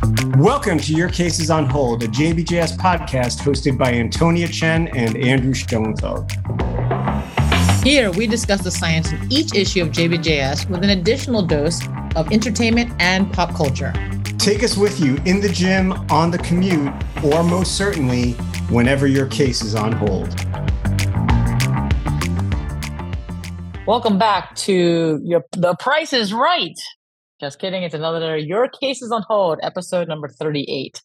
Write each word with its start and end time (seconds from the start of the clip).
Welcome 0.00 0.78
to 0.78 0.92
Your 0.92 1.08
Cases 1.08 1.50
on 1.50 1.66
Hold, 1.66 2.04
a 2.04 2.06
JBJS 2.06 2.76
podcast 2.76 3.40
hosted 3.40 3.76
by 3.76 3.92
Antonia 3.92 4.46
Chen 4.46 4.86
and 4.96 5.16
Andrew 5.16 5.52
Schoenfeld. 5.52 6.30
Here, 7.82 8.12
we 8.12 8.28
discuss 8.28 8.62
the 8.62 8.70
science 8.70 9.10
in 9.10 9.20
each 9.28 9.56
issue 9.56 9.82
of 9.82 9.88
JBJS 9.88 10.70
with 10.70 10.84
an 10.84 10.90
additional 10.90 11.42
dose 11.42 11.84
of 12.14 12.30
entertainment 12.30 12.92
and 13.00 13.32
pop 13.32 13.56
culture. 13.56 13.92
Take 14.38 14.62
us 14.62 14.76
with 14.76 15.00
you 15.00 15.16
in 15.24 15.40
the 15.40 15.48
gym, 15.48 15.92
on 16.10 16.30
the 16.30 16.38
commute, 16.38 16.92
or 17.24 17.42
most 17.42 17.76
certainly, 17.76 18.34
whenever 18.70 19.08
your 19.08 19.26
case 19.26 19.62
is 19.62 19.74
on 19.74 19.90
hold. 19.90 20.28
Welcome 23.84 24.16
back 24.16 24.54
to 24.56 25.20
your 25.24 25.44
The 25.52 25.74
Price 25.80 26.12
is 26.12 26.32
Right. 26.32 26.78
Just 27.40 27.60
kidding. 27.60 27.84
It's 27.84 27.94
another 27.94 28.36
Your 28.36 28.68
Case 28.68 29.00
is 29.00 29.12
on 29.12 29.22
Hold, 29.28 29.60
episode 29.62 30.08
number 30.08 30.26
38. 30.26 31.00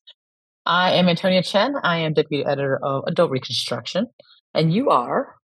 I 0.65 0.93
am 0.93 1.07
Antonia 1.07 1.43
Chen. 1.43 1.75
I 1.83 1.99
am 1.99 2.13
deputy 2.13 2.43
editor 2.43 2.79
of 2.81 3.03
Adult 3.05 3.29
Reconstruction. 3.29 4.07
And 4.55 4.73
you 4.73 4.89
are? 4.89 5.35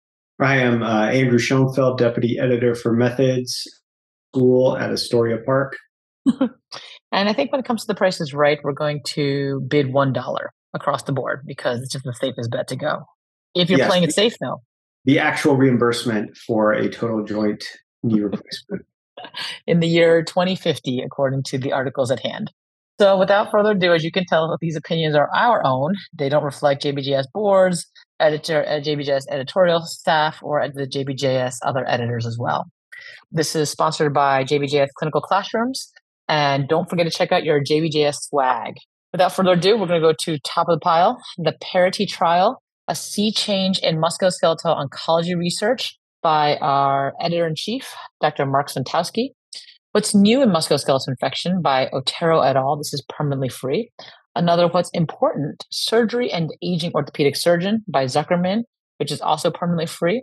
I 0.40 0.56
am 0.56 0.82
uh, 0.82 1.08
Andrew 1.08 1.38
Schoenfeld, 1.38 1.98
deputy 1.98 2.38
editor 2.38 2.74
for 2.74 2.94
Methods 2.94 3.68
School 4.32 4.78
at 4.78 4.90
Astoria 4.90 5.36
Park. 5.44 5.76
and 6.40 7.28
I 7.28 7.34
think 7.34 7.52
when 7.52 7.60
it 7.60 7.66
comes 7.66 7.82
to 7.82 7.86
the 7.86 7.94
Price 7.94 8.18
is 8.18 8.32
Right, 8.32 8.58
we're 8.64 8.72
going 8.72 9.02
to 9.08 9.60
bid 9.68 9.88
$1 9.88 10.38
across 10.72 11.02
the 11.02 11.12
board 11.12 11.42
because 11.46 11.82
it's 11.82 11.92
just 11.92 12.06
the 12.06 12.14
safest 12.14 12.50
bet 12.50 12.66
to 12.68 12.76
go. 12.76 13.02
If 13.54 13.68
you're 13.68 13.80
yes, 13.80 13.88
playing 13.88 14.04
it 14.04 14.14
safe, 14.14 14.36
though. 14.40 14.62
The 15.04 15.18
actual 15.18 15.54
reimbursement 15.54 16.34
for 16.38 16.72
a 16.72 16.88
total 16.88 17.24
joint 17.24 17.62
knee 18.02 18.20
replacement 18.22 18.86
in 19.66 19.80
the 19.80 19.88
year 19.88 20.22
2050, 20.22 21.00
according 21.00 21.42
to 21.44 21.58
the 21.58 21.72
articles 21.72 22.10
at 22.10 22.20
hand. 22.20 22.52
So, 23.00 23.16
without 23.16 23.50
further 23.50 23.72
ado, 23.72 23.92
as 23.92 24.02
you 24.02 24.10
can 24.10 24.24
tell, 24.26 24.56
these 24.60 24.76
opinions 24.76 25.14
are 25.14 25.30
our 25.32 25.64
own. 25.64 25.94
They 26.12 26.28
don't 26.28 26.42
reflect 26.42 26.82
JBJS 26.82 27.26
boards, 27.32 27.86
editor, 28.18 28.64
uh, 28.66 28.80
JBJS 28.80 29.24
editorial 29.30 29.82
staff, 29.82 30.40
or 30.42 30.66
the 30.74 30.86
JBJS 30.86 31.58
other 31.64 31.88
editors 31.88 32.26
as 32.26 32.36
well. 32.38 32.66
This 33.30 33.54
is 33.54 33.70
sponsored 33.70 34.12
by 34.12 34.42
JBJS 34.42 34.88
Clinical 34.96 35.20
Classrooms. 35.20 35.92
And 36.28 36.68
don't 36.68 36.90
forget 36.90 37.06
to 37.06 37.10
check 37.10 37.32
out 37.32 37.44
your 37.44 37.62
JBJS 37.62 38.16
swag. 38.28 38.74
Without 39.12 39.32
further 39.32 39.52
ado, 39.52 39.78
we're 39.78 39.86
going 39.86 40.00
to 40.00 40.06
go 40.06 40.14
to 40.24 40.38
top 40.40 40.68
of 40.68 40.78
the 40.78 40.80
pile 40.80 41.18
the 41.38 41.54
Parity 41.62 42.04
Trial, 42.04 42.62
a 42.88 42.94
sea 42.94 43.32
change 43.32 43.78
in 43.78 43.98
musculoskeletal 43.98 44.86
oncology 44.86 45.36
research 45.36 45.97
by 46.22 46.56
our 46.56 47.14
editor 47.20 47.46
in 47.46 47.54
chief, 47.54 47.94
Dr. 48.20 48.46
Mark 48.46 48.70
Swiontkowski. 48.70 49.30
What's 49.92 50.14
new 50.14 50.42
in 50.42 50.50
musculoskeletal 50.50 51.08
infection 51.08 51.62
by 51.62 51.88
Otero 51.92 52.40
et 52.40 52.56
al. 52.56 52.76
This 52.76 52.92
is 52.92 53.02
permanently 53.08 53.48
free. 53.48 53.90
Another, 54.36 54.68
what's 54.68 54.90
important, 54.90 55.66
surgery 55.70 56.30
and 56.30 56.50
aging 56.62 56.92
orthopedic 56.94 57.34
surgeon 57.34 57.84
by 57.88 58.04
Zuckerman, 58.04 58.62
which 58.98 59.10
is 59.10 59.20
also 59.20 59.50
permanently 59.50 59.86
free. 59.86 60.22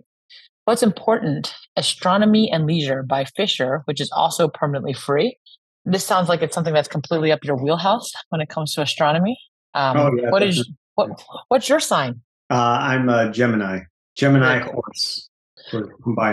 What's 0.65 0.83
important, 0.83 1.53
astronomy 1.75 2.49
and 2.51 2.65
leisure 2.65 3.03
by 3.03 3.25
Fisher, 3.25 3.81
which 3.85 3.99
is 3.99 4.09
also 4.11 4.47
permanently 4.47 4.93
free. 4.93 5.37
This 5.83 6.05
sounds 6.05 6.29
like 6.29 6.41
it's 6.41 6.55
something 6.55 6.73
that's 6.73 6.87
completely 6.87 7.31
up 7.31 7.43
your 7.43 7.61
wheelhouse 7.61 8.11
when 8.29 8.41
it 8.41 8.49
comes 8.49 8.73
to 8.73 8.81
astronomy. 8.81 9.37
Um, 9.73 9.97
oh, 9.97 10.11
yeah, 10.15 10.31
what 10.31 10.41
is 10.41 10.67
what? 10.95 11.09
What's 11.49 11.69
your 11.69 11.79
sign? 11.79 12.21
Uh, 12.49 12.77
I'm 12.81 13.09
a 13.09 13.31
Gemini. 13.31 13.81
Gemini 14.15 14.59
horse 14.59 15.29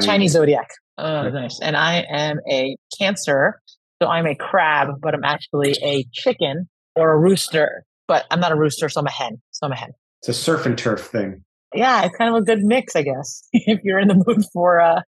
Chinese 0.00 0.32
zodiac. 0.32 0.68
Oh, 0.98 1.28
nice. 1.30 1.58
And 1.60 1.76
I 1.76 2.04
am 2.10 2.38
a 2.50 2.76
Cancer, 2.98 3.60
so 4.02 4.08
I'm 4.08 4.26
a 4.26 4.34
crab, 4.34 5.00
but 5.00 5.14
I'm 5.14 5.24
actually 5.24 5.72
a 5.82 6.04
chicken 6.12 6.68
or 6.96 7.12
a 7.12 7.18
rooster. 7.18 7.84
But 8.08 8.26
I'm 8.30 8.40
not 8.40 8.52
a 8.52 8.56
rooster, 8.56 8.88
so 8.88 9.00
I'm 9.00 9.06
a 9.06 9.10
hen. 9.10 9.40
So 9.52 9.66
I'm 9.66 9.72
a 9.72 9.76
hen. 9.76 9.90
It's 10.20 10.28
a 10.28 10.34
surf 10.34 10.66
and 10.66 10.76
turf 10.76 11.00
thing. 11.00 11.42
Yeah, 11.74 12.04
it's 12.04 12.16
kind 12.16 12.34
of 12.34 12.42
a 12.42 12.44
good 12.44 12.62
mix, 12.62 12.94
I 12.94 13.02
guess. 13.02 13.48
if 13.52 13.80
you're 13.82 13.98
in 13.98 14.08
the 14.08 14.22
mood 14.26 14.44
for 14.52 14.80
uh, 14.80 15.00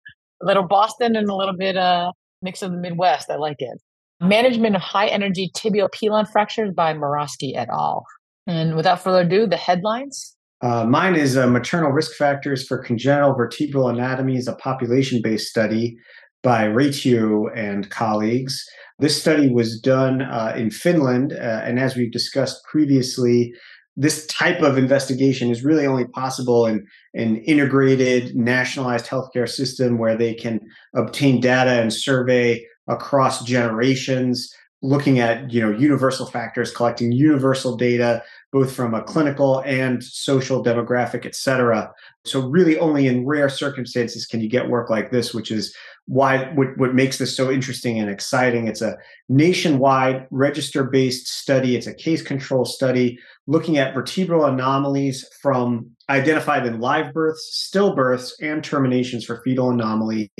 a 0.42 0.46
little 0.46 0.62
Boston 0.62 1.16
and 1.16 1.28
a 1.28 1.34
little 1.34 1.56
bit 1.56 1.76
uh 1.76 2.12
mix 2.42 2.62
of 2.62 2.70
the 2.70 2.78
Midwest, 2.78 3.30
I 3.30 3.36
like 3.36 3.56
it. 3.58 3.80
Management 4.20 4.76
of 4.76 4.82
high 4.82 5.08
energy 5.08 5.50
tibial 5.56 5.90
pilon 5.90 6.26
fractures 6.26 6.72
by 6.74 6.94
Morosky 6.94 7.56
et 7.56 7.68
al. 7.70 8.06
And 8.46 8.76
without 8.76 9.02
further 9.02 9.22
ado, 9.22 9.46
the 9.46 9.56
headlines. 9.56 10.36
Uh, 10.62 10.84
mine 10.84 11.14
is 11.14 11.36
uh, 11.36 11.46
Maternal 11.46 11.90
Risk 11.90 12.12
Factors 12.12 12.66
for 12.66 12.78
Congenital 12.78 13.34
Vertebral 13.34 13.88
Anomalies, 13.88 14.48
a 14.48 14.54
population 14.54 15.20
based 15.22 15.48
study 15.48 15.96
by 16.42 16.64
Raitio 16.64 17.46
and 17.56 17.90
colleagues. 17.90 18.64
This 18.98 19.20
study 19.20 19.50
was 19.50 19.80
done 19.80 20.22
uh, 20.22 20.54
in 20.56 20.70
Finland. 20.70 21.32
Uh, 21.32 21.62
and 21.64 21.78
as 21.80 21.96
we've 21.96 22.12
discussed 22.12 22.62
previously, 22.64 23.52
this 23.96 24.26
type 24.26 24.60
of 24.60 24.76
investigation 24.76 25.50
is 25.50 25.64
really 25.64 25.86
only 25.86 26.06
possible 26.06 26.66
in 26.66 26.86
an 27.14 27.36
integrated, 27.38 28.34
nationalized 28.34 29.06
healthcare 29.06 29.48
system 29.48 29.98
where 29.98 30.16
they 30.16 30.34
can 30.34 30.60
obtain 30.94 31.40
data 31.40 31.80
and 31.80 31.92
survey 31.92 32.64
across 32.88 33.44
generations 33.44 34.52
looking 34.84 35.18
at 35.18 35.50
you 35.50 35.60
know 35.62 35.70
universal 35.70 36.26
factors 36.26 36.70
collecting 36.70 37.10
universal 37.10 37.74
data 37.74 38.22
both 38.54 38.72
from 38.72 38.94
a 38.94 39.02
clinical 39.02 39.58
and 39.66 40.02
social 40.02 40.62
demographic 40.62 41.26
et 41.26 41.34
cetera. 41.34 41.92
So 42.24 42.46
really 42.48 42.78
only 42.78 43.08
in 43.08 43.26
rare 43.26 43.48
circumstances 43.48 44.26
can 44.26 44.40
you 44.40 44.48
get 44.48 44.68
work 44.70 44.88
like 44.88 45.10
this 45.10 45.34
which 45.34 45.50
is 45.50 45.74
why 46.06 46.52
what, 46.54 46.68
what 46.76 46.94
makes 46.94 47.18
this 47.18 47.36
so 47.36 47.50
interesting 47.50 47.98
and 47.98 48.08
exciting. 48.08 48.68
It's 48.68 48.80
a 48.80 48.96
nationwide 49.28 50.28
register 50.30 50.84
based 50.84 51.26
study. 51.26 51.74
It's 51.74 51.88
a 51.88 51.94
case 51.94 52.22
control 52.22 52.64
study 52.64 53.18
looking 53.48 53.76
at 53.76 53.92
vertebral 53.92 54.44
anomalies 54.44 55.28
from 55.42 55.90
identified 56.08 56.64
in 56.64 56.78
live 56.78 57.12
births 57.12 57.68
stillbirths 57.74 58.34
and 58.40 58.62
terminations 58.62 59.24
for 59.24 59.42
fetal 59.42 59.70
anomaly 59.70 60.30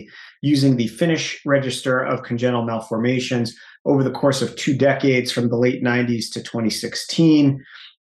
using 0.41 0.77
the 0.77 0.87
finnish 0.87 1.41
register 1.45 1.99
of 1.99 2.23
congenital 2.23 2.65
malformations 2.65 3.57
over 3.87 4.03
the 4.03 4.11
course 4.11 4.41
of 4.41 4.55
two 4.57 4.77
decades 4.77 5.31
from 5.31 5.49
the 5.49 5.57
late 5.57 5.83
90s 5.83 6.31
to 6.33 6.43
2016. 6.43 7.63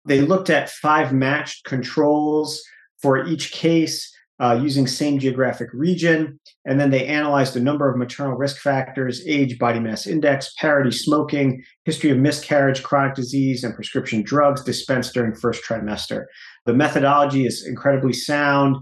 They 0.06 0.20
looked 0.20 0.50
at 0.50 0.70
five 0.70 1.12
matched 1.12 1.65
controls 1.65 2.62
for 3.00 3.26
each 3.26 3.53
case 3.53 4.10
uh, 4.41 4.59
using 4.60 4.87
same 4.87 5.19
geographic 5.19 5.69
region. 5.72 6.38
And 6.65 6.81
then 6.81 6.91
they 6.91 7.06
analyzed 7.06 7.54
the 7.54 7.60
number 7.60 7.88
of 7.88 7.97
maternal 7.97 8.37
risk 8.37 8.59
factors 8.59 9.22
age, 9.26 9.59
body 9.59 9.78
mass 9.78 10.06
index, 10.06 10.53
parity 10.59 10.91
smoking, 10.91 11.62
history 11.84 12.10
of 12.10 12.19
miscarriage, 12.19 12.82
chronic 12.82 13.15
disease, 13.15 13.62
and 13.62 13.75
prescription 13.75 14.22
drugs 14.22 14.65
dispensed 14.65 15.15
during 15.15 15.34
first 15.34 15.62
trimester. 15.65 16.25
The 16.66 16.75
methodology 16.75 17.47
is 17.47 17.65
incredibly 17.66 18.12
sound 18.12 18.76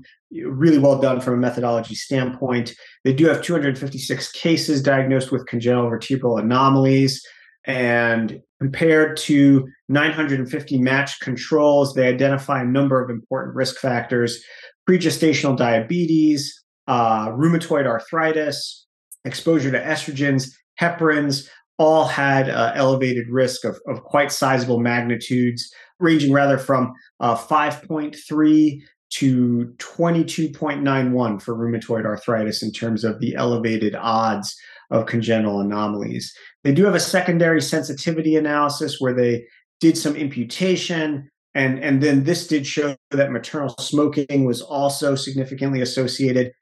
really 0.46 0.78
well 0.78 0.98
done 0.98 1.20
from 1.20 1.34
a 1.34 1.38
methodology 1.38 1.94
standpoint. 1.94 2.74
They 3.04 3.12
do 3.12 3.26
have 3.26 3.42
256 3.42 4.32
cases 4.32 4.82
diagnosed 4.82 5.30
with 5.30 5.46
congenital 5.46 5.90
vertebral 5.90 6.38
anomalies. 6.38 7.22
And 7.64 8.40
compared 8.60 9.16
to 9.18 9.68
950 9.88 10.78
matched 10.78 11.20
controls, 11.20 11.94
they 11.94 12.08
identify 12.08 12.62
a 12.62 12.66
number 12.66 13.02
of 13.02 13.10
important 13.10 13.54
risk 13.56 13.76
factors 13.78 14.42
pregestational 14.88 15.56
diabetes, 15.56 16.60
uh, 16.88 17.28
rheumatoid 17.28 17.86
arthritis, 17.86 18.86
exposure 19.24 19.70
to 19.70 19.80
estrogens, 19.80 20.50
heparins, 20.80 21.48
all 21.78 22.04
had 22.04 22.48
uh, 22.48 22.72
elevated 22.74 23.28
risk 23.28 23.64
of, 23.64 23.78
of 23.86 24.02
quite 24.04 24.30
sizable 24.30 24.78
magnitudes, 24.78 25.72
ranging 25.98 26.32
rather 26.32 26.58
from 26.58 26.92
uh, 27.20 27.36
5.3 27.36 28.82
to 29.10 29.74
22.91 29.78 31.42
for 31.42 31.54
rheumatoid 31.54 32.04
arthritis 32.04 32.62
in 32.62 32.72
terms 32.72 33.04
of 33.04 33.20
the 33.20 33.34
elevated 33.34 33.94
odds 33.94 34.56
of 34.92 35.06
congenital 35.06 35.60
anomalies. 35.60 36.32
They 36.62 36.72
do 36.72 36.84
have 36.84 36.94
a 36.94 37.00
secondary 37.00 37.60
sensitivity 37.60 38.36
analysis 38.36 39.00
where 39.00 39.14
they 39.14 39.44
did 39.80 39.98
some 39.98 40.14
imputation. 40.14 41.28
And, 41.54 41.82
and 41.82 42.00
then 42.00 42.22
this 42.22 42.46
did 42.46 42.66
show 42.66 42.94
that 43.10 43.32
maternal 43.32 43.74
smoking 43.80 44.44
was 44.44 44.62
also 44.62 45.16
significantly 45.16 45.80
associated. 45.80 46.52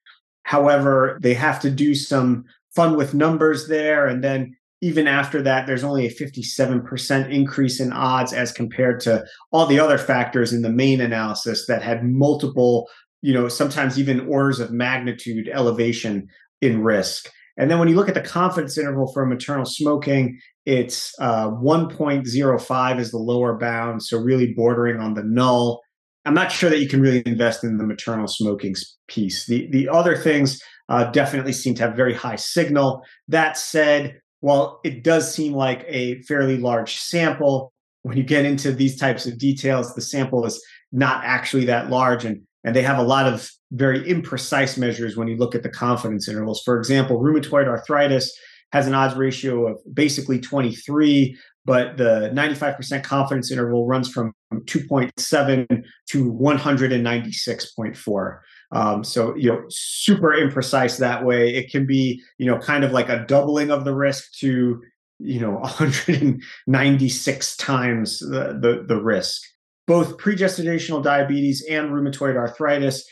However, 0.44 1.18
they 1.20 1.34
have 1.34 1.60
to 1.60 1.70
do 1.70 1.94
some 1.94 2.44
fun 2.74 2.96
with 2.96 3.12
numbers 3.12 3.68
there 3.68 4.06
and 4.06 4.24
then 4.24 4.56
even 4.82 5.06
after 5.06 5.42
that, 5.42 5.66
there's 5.66 5.84
only 5.84 6.06
a 6.06 6.14
57% 6.14 7.30
increase 7.30 7.80
in 7.80 7.92
odds 7.92 8.32
as 8.32 8.50
compared 8.50 9.00
to 9.00 9.24
all 9.52 9.66
the 9.66 9.78
other 9.78 9.98
factors 9.98 10.52
in 10.52 10.62
the 10.62 10.70
main 10.70 11.00
analysis 11.02 11.66
that 11.66 11.82
had 11.82 12.02
multiple, 12.02 12.88
you 13.20 13.34
know, 13.34 13.48
sometimes 13.48 13.98
even 13.98 14.26
orders 14.26 14.58
of 14.58 14.70
magnitude 14.70 15.50
elevation 15.52 16.28
in 16.62 16.82
risk. 16.82 17.30
And 17.56 17.70
then 17.70 17.78
when 17.78 17.88
you 17.88 17.96
look 17.96 18.08
at 18.08 18.14
the 18.14 18.20
confidence 18.20 18.78
interval 18.78 19.12
for 19.12 19.26
maternal 19.26 19.64
smoking, 19.64 20.38
it's 20.66 21.14
uh, 21.20 21.50
1.05 21.50 22.98
is 22.98 23.10
the 23.10 23.18
lower 23.18 23.56
bound, 23.58 24.02
so 24.02 24.18
really 24.18 24.52
bordering 24.54 25.00
on 25.00 25.14
the 25.14 25.22
null. 25.22 25.82
I'm 26.24 26.34
not 26.34 26.52
sure 26.52 26.70
that 26.70 26.78
you 26.78 26.88
can 26.88 27.00
really 27.00 27.22
invest 27.26 27.64
in 27.64 27.78
the 27.78 27.84
maternal 27.84 28.28
smoking 28.28 28.74
piece. 29.08 29.46
The 29.46 29.68
the 29.70 29.88
other 29.88 30.16
things 30.16 30.60
uh, 30.88 31.04
definitely 31.10 31.52
seem 31.52 31.74
to 31.76 31.82
have 31.82 31.96
very 31.96 32.14
high 32.14 32.36
signal. 32.36 33.02
That 33.28 33.56
said, 33.56 34.20
while 34.40 34.80
it 34.84 35.02
does 35.02 35.32
seem 35.32 35.54
like 35.54 35.84
a 35.88 36.20
fairly 36.22 36.58
large 36.58 36.96
sample, 36.96 37.72
when 38.02 38.16
you 38.16 38.22
get 38.22 38.44
into 38.44 38.72
these 38.72 38.98
types 38.98 39.26
of 39.26 39.38
details, 39.38 39.94
the 39.94 40.02
sample 40.02 40.44
is 40.44 40.62
not 40.92 41.22
actually 41.24 41.64
that 41.66 41.90
large, 41.90 42.24
and 42.24 42.42
and 42.64 42.76
they 42.76 42.82
have 42.82 42.98
a 42.98 43.02
lot 43.02 43.26
of 43.26 43.50
very 43.72 44.02
imprecise 44.04 44.76
measures 44.76 45.16
when 45.16 45.28
you 45.28 45.36
look 45.36 45.54
at 45.54 45.62
the 45.62 45.68
confidence 45.68 46.28
intervals. 46.28 46.62
For 46.64 46.76
example, 46.78 47.20
rheumatoid 47.20 47.66
arthritis 47.66 48.36
has 48.72 48.86
an 48.86 48.94
odds 48.94 49.16
ratio 49.16 49.66
of 49.66 49.78
basically 49.92 50.38
23, 50.38 51.36
but 51.64 51.96
the 51.96 52.30
95% 52.32 53.02
confidence 53.02 53.50
interval 53.50 53.86
runs 53.86 54.08
from 54.10 54.32
2.7 54.52 55.84
to 56.10 56.32
196.4. 56.32 58.38
Um, 58.72 59.02
so, 59.02 59.34
you 59.34 59.50
know, 59.50 59.64
super 59.68 60.28
imprecise 60.28 60.98
that 60.98 61.24
way. 61.24 61.52
It 61.54 61.70
can 61.70 61.86
be, 61.86 62.22
you 62.38 62.46
know, 62.46 62.58
kind 62.58 62.84
of 62.84 62.92
like 62.92 63.08
a 63.08 63.24
doubling 63.26 63.70
of 63.70 63.84
the 63.84 63.94
risk 63.94 64.32
to, 64.38 64.80
you 65.18 65.40
know, 65.40 65.50
196 65.58 67.56
times 67.56 68.20
the, 68.20 68.58
the, 68.60 68.84
the 68.86 69.02
risk. 69.02 69.42
Both 69.90 70.18
pregestational 70.18 71.02
diabetes 71.02 71.66
and 71.68 71.90
rheumatoid 71.90 72.36
arthritis 72.36 73.04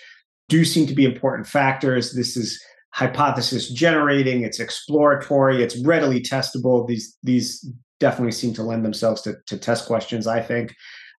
do 0.48 0.64
seem 0.64 0.86
to 0.86 0.94
be 0.94 1.04
important 1.04 1.48
factors. 1.48 2.12
This 2.12 2.36
is 2.36 2.56
hypothesis 2.94 3.68
generating, 3.68 4.44
it's 4.44 4.60
exploratory, 4.60 5.60
it's 5.60 5.84
readily 5.84 6.20
testable. 6.20 6.86
These 6.86 7.18
these 7.24 7.68
definitely 7.98 8.30
seem 8.30 8.54
to 8.54 8.62
lend 8.62 8.84
themselves 8.84 9.22
to, 9.22 9.34
to 9.48 9.58
test 9.58 9.88
questions, 9.88 10.28
I 10.28 10.40
think. 10.40 10.72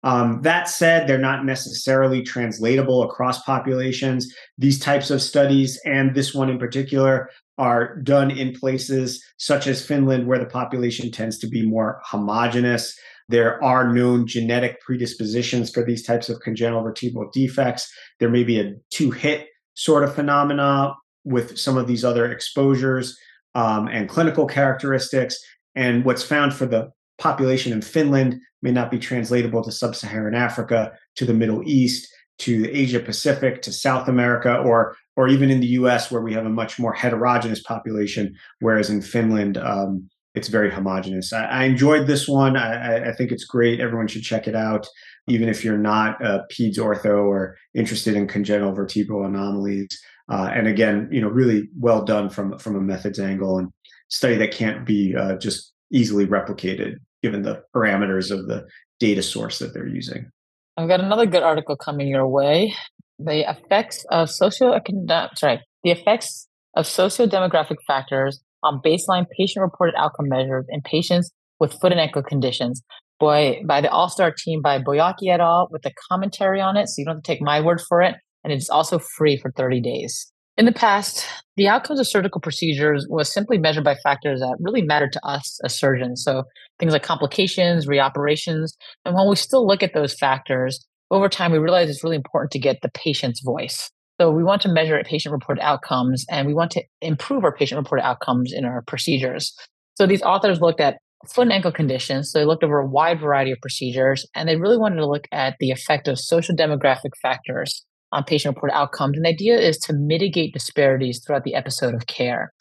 Um, 0.05 0.43
that 0.43 0.69
said, 0.69 1.09
they're 1.09 1.19
not 1.19 1.45
necessarily 1.45 2.23
translatable 2.23 3.03
across 3.03 3.43
populations. 3.43 4.33
These 4.59 4.79
types 4.79 5.11
of 5.11 5.21
studies, 5.21 5.77
and 5.85 6.15
this 6.15 6.33
one 6.33 6.51
in 6.51 6.61
particular, 6.61 7.31
are 7.59 7.97
done 7.97 8.31
in 8.31 8.53
places 8.53 9.21
such 9.39 9.67
as 9.67 9.85
Finland, 9.85 10.29
where 10.29 10.39
the 10.39 10.47
population 10.47 11.11
tends 11.11 11.37
to 11.39 11.49
be 11.49 11.67
more 11.67 12.01
homogenous. 12.05 12.97
There 13.29 13.63
are 13.63 13.93
known 13.93 14.27
genetic 14.27 14.81
predispositions 14.81 15.71
for 15.71 15.85
these 15.85 16.03
types 16.03 16.29
of 16.29 16.41
congenital 16.41 16.83
vertebral 16.83 17.31
defects. 17.33 17.91
There 18.21 18.31
may 18.31 18.45
be 18.45 18.59
a 18.59 18.75
two 18.91 19.11
hit 19.11 19.49
sort 19.75 20.03
of 20.03 20.15
phenomena 20.15 20.95
with 21.25 21.59
some 21.59 21.77
of 21.77 21.87
these 21.87 22.05
other 22.05 22.31
exposures 22.31 23.17
um, 23.55 23.87
and 23.89 24.09
clinical 24.09 24.47
characteristics. 24.47 25.39
And 25.75 26.05
what's 26.05 26.23
found 26.23 26.55
for 26.55 26.67
the 26.67 26.91
population 27.19 27.73
in 27.73 27.83
Finland 27.83 28.41
may 28.63 28.73
not 28.73 28.91
be 28.91 28.99
translatable 28.99 29.63
to 29.63 29.73
sub 29.73 29.95
Saharan 29.95 30.35
Africa, 30.35 30.93
to 31.17 31.25
the 31.25 31.35
Middle 31.35 31.63
East, 31.65 32.09
to 32.39 32.63
the 32.63 32.77
Asia 32.77 33.01
Pacific, 33.01 33.63
to 33.63 33.73
South 33.73 34.09
America, 34.09 34.57
or 34.57 34.97
or 35.17 35.29
even 35.29 35.51
in 35.51 35.61
the 35.61 35.67
US, 35.67 36.11
where 36.11 36.23
we 36.23 36.33
have 36.33 36.47
a 36.47 36.51
much 36.51 36.79
more 36.79 36.93
heterogeneous 36.93 37.63
population, 37.63 38.37
whereas 38.61 38.89
in 38.89 39.03
Finland, 39.03 39.59
um, 39.59 40.09
it's 40.35 40.49
very 40.49 40.71
homogenous. 40.71 41.33
I, 41.33 41.45
I, 41.45 41.65
enjoyed 41.65 42.07
this 42.07 42.29
one. 42.29 42.57
I, 42.57 43.09
I, 43.09 43.13
think 43.13 43.33
it's 43.33 43.45
great. 43.45 43.81
Everyone 43.81 44.07
should 44.07 44.23
check 44.23 44.47
it 44.47 44.55
out, 44.55 44.87
even 45.27 45.49
if 45.49 45.65
you're 45.65 45.79
not 45.79 46.23
a 46.25 46.45
peds 46.53 46.79
ortho 46.79 47.25
or 47.25 47.57
interested 47.75 48.15
in 48.15 48.29
congenital 48.29 48.73
vertebral 48.73 49.25
anomalies. 49.25 49.89
Uh, 50.31 50.51
and 50.53 50.69
again, 50.69 51.09
you 51.11 51.21
know, 51.21 51.29
really 51.29 51.69
well 51.79 52.05
done 52.05 52.29
from 52.29 52.59
from 52.59 52.77
a 52.77 52.81
methods 52.81 53.19
angle 53.19 53.59
and 53.59 53.71
study 54.09 54.37
that 54.37 54.53
can't 54.53 54.85
be 54.87 55.15
uh, 55.17 55.37
just 55.37 55.73
easily 55.93 56.27
replicated 56.27 56.97
given 57.23 57.43
the 57.43 57.63
parameters 57.75 58.31
of 58.31 58.47
the 58.47 58.67
data 59.01 59.23
source 59.23 59.59
that 59.59 59.73
they're 59.75 59.89
using. 59.89 60.31
I've 60.77 60.89
got 60.89 61.01
another 61.01 61.27
good 61.27 61.43
article 61.43 61.77
coming 61.77 62.09
your 62.09 62.29
way. 62.29 62.75
The 63.19 63.51
effects 63.51 64.05
of 64.11 64.29
socioeconomic, 64.29 65.37
sorry, 65.37 65.61
the 65.83 65.91
effects 65.91 66.47
of 66.77 66.87
socio-demographic 66.87 67.79
factors 67.87 68.41
on 68.63 68.81
baseline 68.85 69.27
patient-reported 69.37 69.95
outcome 69.97 70.29
measures 70.29 70.67
in 70.69 70.81
patients 70.83 71.31
with 71.61 71.79
foot 71.81 71.93
and 71.93 72.01
ankle 72.01 72.23
conditions. 72.23 72.83
Boy, 73.21 73.61
by 73.67 73.81
the 73.81 73.91
All-Star 73.91 74.33
team 74.33 74.63
by 74.63 74.79
Boakye 74.79 75.33
et 75.33 75.41
al. 75.41 75.69
with 75.71 75.85
a 75.85 75.93
commentary 76.09 76.61
on 76.61 76.77
it, 76.77 76.89
so 76.89 76.95
you 76.99 77.05
don't 77.05 77.17
have 77.17 77.23
to 77.23 77.33
take 77.33 77.43
my 77.43 77.61
word 77.61 77.81
for 77.81 78.01
it. 78.01 78.15
And 78.45 78.53
it's 78.53 78.71
also 78.71 78.99
free 78.99 79.37
for 79.37 79.51
30 79.51 79.81
days. 79.81 80.33
In 80.57 80.65
the 80.65 80.73
past, 80.73 81.25
the 81.57 81.69
outcomes 81.69 82.01
of 82.01 82.09
surgical 82.09 82.41
procedures 82.41 83.07
was 83.09 83.33
simply 83.33 83.59
measured 83.59 83.85
by 83.85 83.95
factors 83.97 84.41
that 84.41 84.57
really 84.61 84.83
mattered 84.83 85.13
to 85.13 85.25
us 85.27 85.59
as 85.65 85.77
surgeons. 85.77 86.23
So 86.25 86.45
things 86.79 86.93
like 86.93 87.03
complications, 87.03 87.87
reoperations. 87.87 88.73
And 89.05 89.15
while 89.15 89.29
we 89.29 89.37
still 89.37 89.67
look 89.67 89.83
at 89.83 89.95
those 89.95 90.15
factors, 90.15 90.85
over 91.11 91.29
time 91.29 91.53
we 91.53 91.59
realize 91.59 91.89
it's 91.89 92.03
really 92.03 92.17
important 92.17 92.51
to 92.53 92.59
get 92.59 92.81
the 92.83 92.91
patient's 92.91 93.41
voice. 93.41 93.91
So 94.21 94.31
we 94.31 94.43
want 94.43 94.63
to 94.63 94.69
measure 94.69 95.01
patient 95.05 95.33
reported 95.33 95.63
outcomes 95.63 96.25
and 96.29 96.47
we 96.47 96.55
want 96.55 96.73
to 96.73 96.83
improve 97.01 97.45
our 97.45 97.55
patient 97.55 97.79
reported 97.79 98.05
outcomes 98.05 98.53
in 98.53 98.65
our 98.65 98.83
procedures. 98.83 99.55
So 99.97 100.07
these 100.07 100.23
authors 100.23 100.61
looked 100.61 100.81
at 100.81 100.99
foot 101.27 101.43
and 101.43 101.53
ankle 101.53 101.73
conditions. 101.73 102.31
So 102.31 102.39
they 102.39 102.45
looked 102.45 102.65
over 102.65 102.81
a 102.81 102.87
wide 102.87 103.21
variety 103.21 103.53
of 103.53 103.61
procedures 103.61 104.27
and 104.35 104.49
they 104.49 104.57
really 104.57 104.79
wanted 104.79 104.97
to 104.97 105.07
look 105.07 105.27
at 105.33 105.57
the 105.61 105.71
effect 105.71 106.09
of 106.09 106.19
social 106.19 106.55
demographic 106.55 107.11
factors 107.23 107.85
on 108.13 108.25
patient 108.25 108.57
reported 108.57 108.75
outcomes. 108.75 109.17
And 109.17 109.25
the 109.25 109.31
idea 109.31 109.59
is 109.59 109.79
to 109.79 109.93
mitigate 109.93 110.53
disparities 110.53 111.23
throughout 111.25 111.45
the 111.45 111.55
episode 111.55 111.95
of 111.95 112.07
care. 112.07 112.53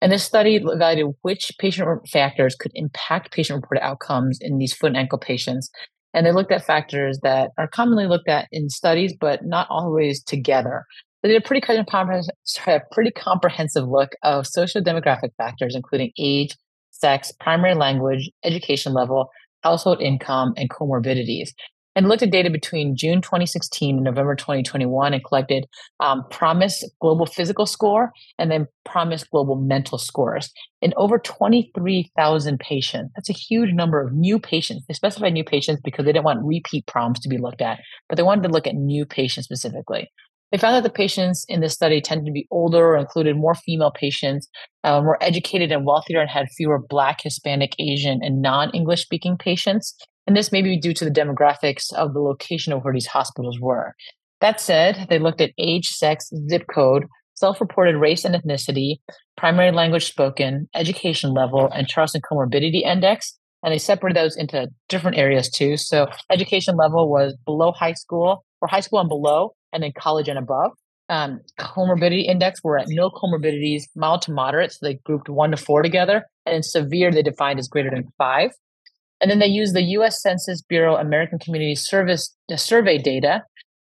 And 0.00 0.12
this 0.12 0.24
study 0.24 0.56
evaluated 0.56 1.14
which 1.22 1.52
patient 1.58 1.88
factors 2.08 2.54
could 2.54 2.72
impact 2.74 3.32
patient 3.32 3.62
reported 3.62 3.84
outcomes 3.84 4.38
in 4.40 4.58
these 4.58 4.74
foot 4.74 4.88
and 4.88 4.96
ankle 4.96 5.18
patients. 5.18 5.70
And 6.14 6.24
they 6.24 6.32
looked 6.32 6.52
at 6.52 6.64
factors 6.64 7.18
that 7.22 7.50
are 7.58 7.68
commonly 7.68 8.06
looked 8.06 8.28
at 8.28 8.48
in 8.52 8.70
studies, 8.70 9.12
but 9.18 9.44
not 9.44 9.66
always 9.68 10.22
together. 10.22 10.84
They 11.22 11.30
did 11.30 11.42
a 11.42 11.46
pretty, 11.46 11.66
sorry, 12.44 12.76
a 12.76 12.82
pretty 12.92 13.10
comprehensive 13.10 13.88
look 13.88 14.14
of 14.22 14.46
social 14.46 14.82
demographic 14.82 15.30
factors, 15.36 15.74
including 15.74 16.12
age, 16.18 16.56
sex, 16.90 17.32
primary 17.40 17.74
language, 17.74 18.30
education 18.44 18.92
level, 18.92 19.30
household 19.62 20.00
income, 20.00 20.54
and 20.56 20.70
comorbidities 20.70 21.50
and 21.96 22.08
looked 22.08 22.22
at 22.22 22.30
data 22.30 22.50
between 22.50 22.96
June 22.96 23.20
2016 23.20 23.96
and 23.96 24.04
November 24.04 24.34
2021 24.34 25.14
and 25.14 25.24
collected 25.24 25.66
um, 26.00 26.24
PROMIS 26.30 26.84
Global 27.00 27.26
Physical 27.26 27.66
Score 27.66 28.12
and 28.38 28.50
then 28.50 28.66
PROMIS 28.84 29.24
Global 29.24 29.56
Mental 29.56 29.98
Scores 29.98 30.52
in 30.82 30.92
over 30.96 31.18
23,000 31.18 32.58
patients. 32.58 33.12
That's 33.14 33.30
a 33.30 33.34
huge 33.34 33.72
number 33.72 34.00
of 34.00 34.12
new 34.12 34.38
patients. 34.38 34.84
They 34.86 34.94
specified 34.94 35.32
new 35.32 35.44
patients 35.44 35.80
because 35.82 36.04
they 36.04 36.12
didn't 36.12 36.24
want 36.24 36.44
repeat 36.44 36.86
PROMs 36.86 37.20
to 37.20 37.28
be 37.28 37.38
looked 37.38 37.62
at, 37.62 37.80
but 38.08 38.16
they 38.16 38.22
wanted 38.22 38.42
to 38.42 38.52
look 38.52 38.66
at 38.66 38.74
new 38.74 39.06
patients 39.06 39.44
specifically. 39.44 40.10
They 40.54 40.58
found 40.58 40.76
that 40.76 40.84
the 40.84 40.94
patients 40.94 41.44
in 41.48 41.60
this 41.60 41.72
study 41.72 42.00
tended 42.00 42.26
to 42.26 42.32
be 42.32 42.46
older 42.52 42.96
included 42.96 43.36
more 43.36 43.56
female 43.56 43.90
patients, 43.90 44.48
uh, 44.84 45.00
more 45.00 45.18
educated 45.20 45.72
and 45.72 45.84
wealthier, 45.84 46.20
and 46.20 46.30
had 46.30 46.46
fewer 46.56 46.78
Black, 46.78 47.22
Hispanic, 47.22 47.74
Asian, 47.80 48.20
and 48.22 48.40
non 48.40 48.70
English 48.70 49.02
speaking 49.02 49.36
patients. 49.36 49.96
And 50.26 50.36
this 50.36 50.52
may 50.52 50.62
be 50.62 50.78
due 50.78 50.94
to 50.94 51.04
the 51.04 51.10
demographics 51.10 51.92
of 51.94 52.14
the 52.14 52.20
location 52.20 52.72
of 52.72 52.82
where 52.82 52.94
these 52.94 53.06
hospitals 53.06 53.60
were. 53.60 53.94
That 54.40 54.60
said, 54.60 55.06
they 55.08 55.18
looked 55.18 55.40
at 55.40 55.52
age, 55.58 55.88
sex, 55.88 56.30
zip 56.48 56.64
code, 56.72 57.06
self 57.34 57.60
reported 57.60 57.96
race 57.96 58.24
and 58.24 58.34
ethnicity, 58.34 58.96
primary 59.36 59.70
language 59.70 60.06
spoken, 60.06 60.68
education 60.74 61.32
level, 61.32 61.70
and 61.70 61.88
Charlson 61.88 62.20
Comorbidity 62.20 62.82
Index. 62.82 63.38
And 63.62 63.72
they 63.72 63.78
separated 63.78 64.16
those 64.16 64.36
into 64.36 64.68
different 64.88 65.16
areas 65.16 65.50
too. 65.50 65.76
So, 65.76 66.08
education 66.30 66.76
level 66.76 67.10
was 67.10 67.34
below 67.46 67.72
high 67.72 67.94
school 67.94 68.44
or 68.60 68.68
high 68.68 68.80
school 68.80 69.00
and 69.00 69.08
below, 69.08 69.54
and 69.72 69.82
then 69.82 69.92
college 69.96 70.28
and 70.28 70.38
above. 70.38 70.72
Um, 71.10 71.40
comorbidity 71.58 72.26
index 72.26 72.62
were 72.64 72.78
at 72.78 72.88
no 72.88 73.10
comorbidities, 73.10 73.82
mild 73.94 74.22
to 74.22 74.32
moderate. 74.32 74.72
So 74.72 74.78
they 74.82 74.94
grouped 75.04 75.28
one 75.28 75.50
to 75.50 75.56
four 75.56 75.82
together. 75.82 76.24
And 76.46 76.56
in 76.56 76.62
severe, 76.62 77.10
they 77.10 77.22
defined 77.22 77.58
as 77.58 77.68
greater 77.68 77.90
than 77.90 78.10
five. 78.16 78.52
And 79.20 79.30
then 79.30 79.38
they 79.38 79.46
use 79.46 79.72
the 79.72 79.82
US 79.82 80.20
Census 80.20 80.62
Bureau 80.62 80.96
American 80.96 81.38
Community 81.38 81.74
Service 81.74 82.34
survey 82.56 82.98
data 82.98 83.42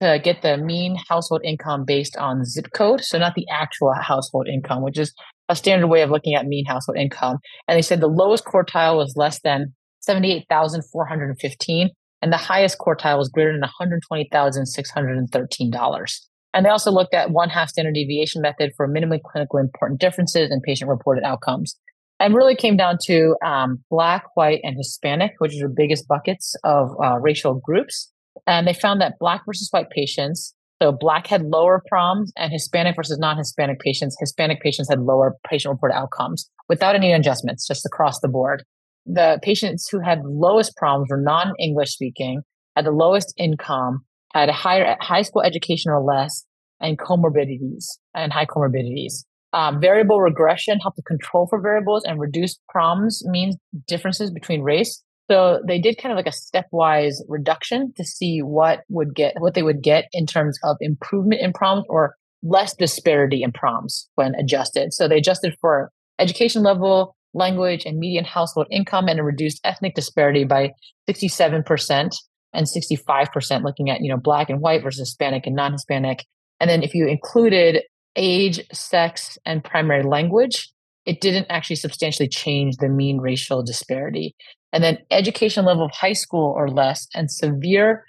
to 0.01 0.20
get 0.20 0.42
the 0.42 0.58
mean 0.58 0.98
household 1.10 1.42
income 1.44 1.86
based 1.86 2.15
on 2.18 2.46
zip 2.46 2.68
code. 2.74 3.03
So 3.03 3.18
not 3.18 3.36
the 3.36 3.48
actual 3.50 3.94
household 3.94 4.48
income, 4.48 4.84
which 4.84 5.00
is 5.00 5.13
a 5.50 5.56
standard 5.56 5.88
way 5.88 6.01
of 6.01 6.10
looking 6.10 6.36
at 6.36 6.46
mean 6.46 6.65
household 6.65 6.98
income. 6.98 7.38
And 7.68 7.77
they 7.77 7.82
said 7.82 8.01
the 8.01 8.08
lowest 8.08 8.46
quartile 8.46 8.98
was 8.98 9.13
less 9.15 9.39
than 9.42 9.74
78,415 10.01 11.89
and 12.24 12.32
the 12.32 12.38
highest 12.38 12.80
quartile 12.80 13.18
was 13.18 13.27
greater 13.27 13.51
than 13.51 13.70
$120,613. 14.10 16.20
And 16.53 16.65
they 16.65 16.70
also 16.70 16.89
looked 16.89 17.13
at 17.13 17.32
one 17.32 17.50
half 17.50 17.68
standard 17.68 17.96
deviation 17.96 18.42
method 18.42 18.72
for 18.77 18.88
minimally 18.88 19.20
clinically 19.22 19.60
important 19.60 20.00
differences 20.00 20.50
in 20.50 20.62
patient 20.62 20.89
reported 20.89 21.25
outcomes. 21.25 21.77
And 22.24 22.34
really 22.34 22.56
came 22.56 22.77
down 22.77 22.98
to 23.03 23.36
um, 23.46 23.84
black, 23.89 24.24
white, 24.36 24.62
and 24.63 24.77
Hispanic, 24.77 25.34
which 25.39 25.53
are 25.56 25.68
the 25.68 25.74
biggest 25.75 26.08
buckets 26.08 26.56
of 26.63 26.92
uh, 27.03 27.20
racial 27.20 27.56
groups. 27.56 28.10
And 28.48 28.65
they 28.65 28.74
found 28.74 29.01
that 29.01 29.20
black 29.20 29.42
versus 29.46 29.68
white 29.72 29.89
patients, 29.89 30.56
so 30.82 30.94
black 30.94 31.27
had 31.27 31.44
lower 31.44 31.84
PROMs, 31.92 32.32
and 32.38 32.51
Hispanic 32.53 32.96
versus 32.96 33.20
non-Hispanic 33.20 33.82
patients, 33.82 34.15
Hispanic 34.22 34.62
patients 34.62 34.88
had 34.89 35.01
lower 35.01 35.36
patient-reported 35.50 35.94
outcomes 35.94 36.50
without 36.70 36.96
any 36.96 37.12
adjustments, 37.12 37.68
just 37.68 37.86
across 37.86 38.22
the 38.22 38.30
board. 38.30 38.63
The 39.06 39.39
patients 39.44 39.89
who 39.89 40.00
had 40.00 40.22
lowest 40.24 40.77
PROMs 40.77 41.08
were 41.10 41.20
non-English 41.20 41.92
speaking, 41.92 42.42
had 42.77 42.86
the 42.86 42.92
lowest 42.92 43.34
income, 43.38 44.06
had 44.34 44.48
a 44.48 44.53
higher 44.53 44.96
high 45.01 45.24
school 45.24 45.42
education 45.42 45.92
or 45.92 46.01
less, 46.01 46.46
and 46.80 46.98
comorbidities 46.98 47.86
and 48.15 48.32
high 48.32 48.46
comorbidities. 48.46 49.25
Um, 49.53 49.79
variable 49.79 50.19
regression 50.19 50.79
helped 50.79 50.98
to 50.98 51.03
control 51.03 51.48
for 51.48 51.62
variables 51.62 52.03
and 52.05 52.19
reduce 52.19 52.60
PROMs 52.69 53.24
means 53.25 53.55
differences 53.88 54.31
between 54.31 54.63
race. 54.63 55.01
So 55.29 55.62
they 55.65 55.79
did 55.79 55.98
kind 55.98 56.12
of 56.12 56.17
like 56.17 56.27
a 56.27 56.31
stepwise 56.31 57.15
reduction 57.29 57.93
to 57.95 58.03
see 58.03 58.39
what 58.39 58.81
would 58.89 59.15
get 59.15 59.36
what 59.39 59.53
they 59.53 59.63
would 59.63 59.81
get 59.81 60.10
in 60.12 60.25
terms 60.25 60.60
of 60.63 60.77
improvement 60.81 61.41
in 61.41 61.53
PROMs 61.53 61.86
or 61.88 62.15
less 62.41 62.75
disparity 62.75 63.41
in 63.43 63.51
PROMs 63.51 64.10
when 64.15 64.36
adjusted. 64.36 64.93
So 64.93 65.07
they 65.07 65.17
adjusted 65.17 65.55
for 65.62 65.91
education 66.19 66.63
level, 66.63 67.15
language, 67.33 67.86
and 67.86 67.98
median 67.98 68.25
household 68.25 68.67
income 68.69 69.07
and 69.07 69.25
reduced 69.25 69.62
ethnic 69.63 69.95
disparity 69.95 70.43
by 70.43 70.72
67% 71.10 72.15
and 72.53 72.67
65% 72.67 73.63
looking 73.63 73.89
at, 73.89 74.01
you 74.01 74.10
know, 74.10 74.17
black 74.17 74.50
and 74.50 74.62
white 74.62 74.83
versus 74.83 75.10
Hispanic 75.10 75.48
and 75.48 75.55
non-Hispanic. 75.55 76.25
And 76.60 76.69
then 76.69 76.83
if 76.83 76.93
you 76.93 77.07
included 77.07 77.83
age, 78.15 78.60
sex, 78.72 79.38
and 79.46 79.63
primary 79.63 80.03
language, 80.03 80.72
it 81.05 81.22
didn't 81.22 81.48
actually 81.50 81.75
substantially 81.75 82.29
change 82.29 82.77
the 82.77 82.89
mean 82.89 83.20
racial 83.20 83.63
disparity. 83.63 84.36
And 84.72 84.84
then 84.84 84.98
education 85.12 85.65
level 85.65 85.86
of 85.86 85.91
high 85.91 86.13
school 86.13 86.53
or 86.55 86.70
less 86.70 87.08
and 87.13 87.29
severe 87.29 88.05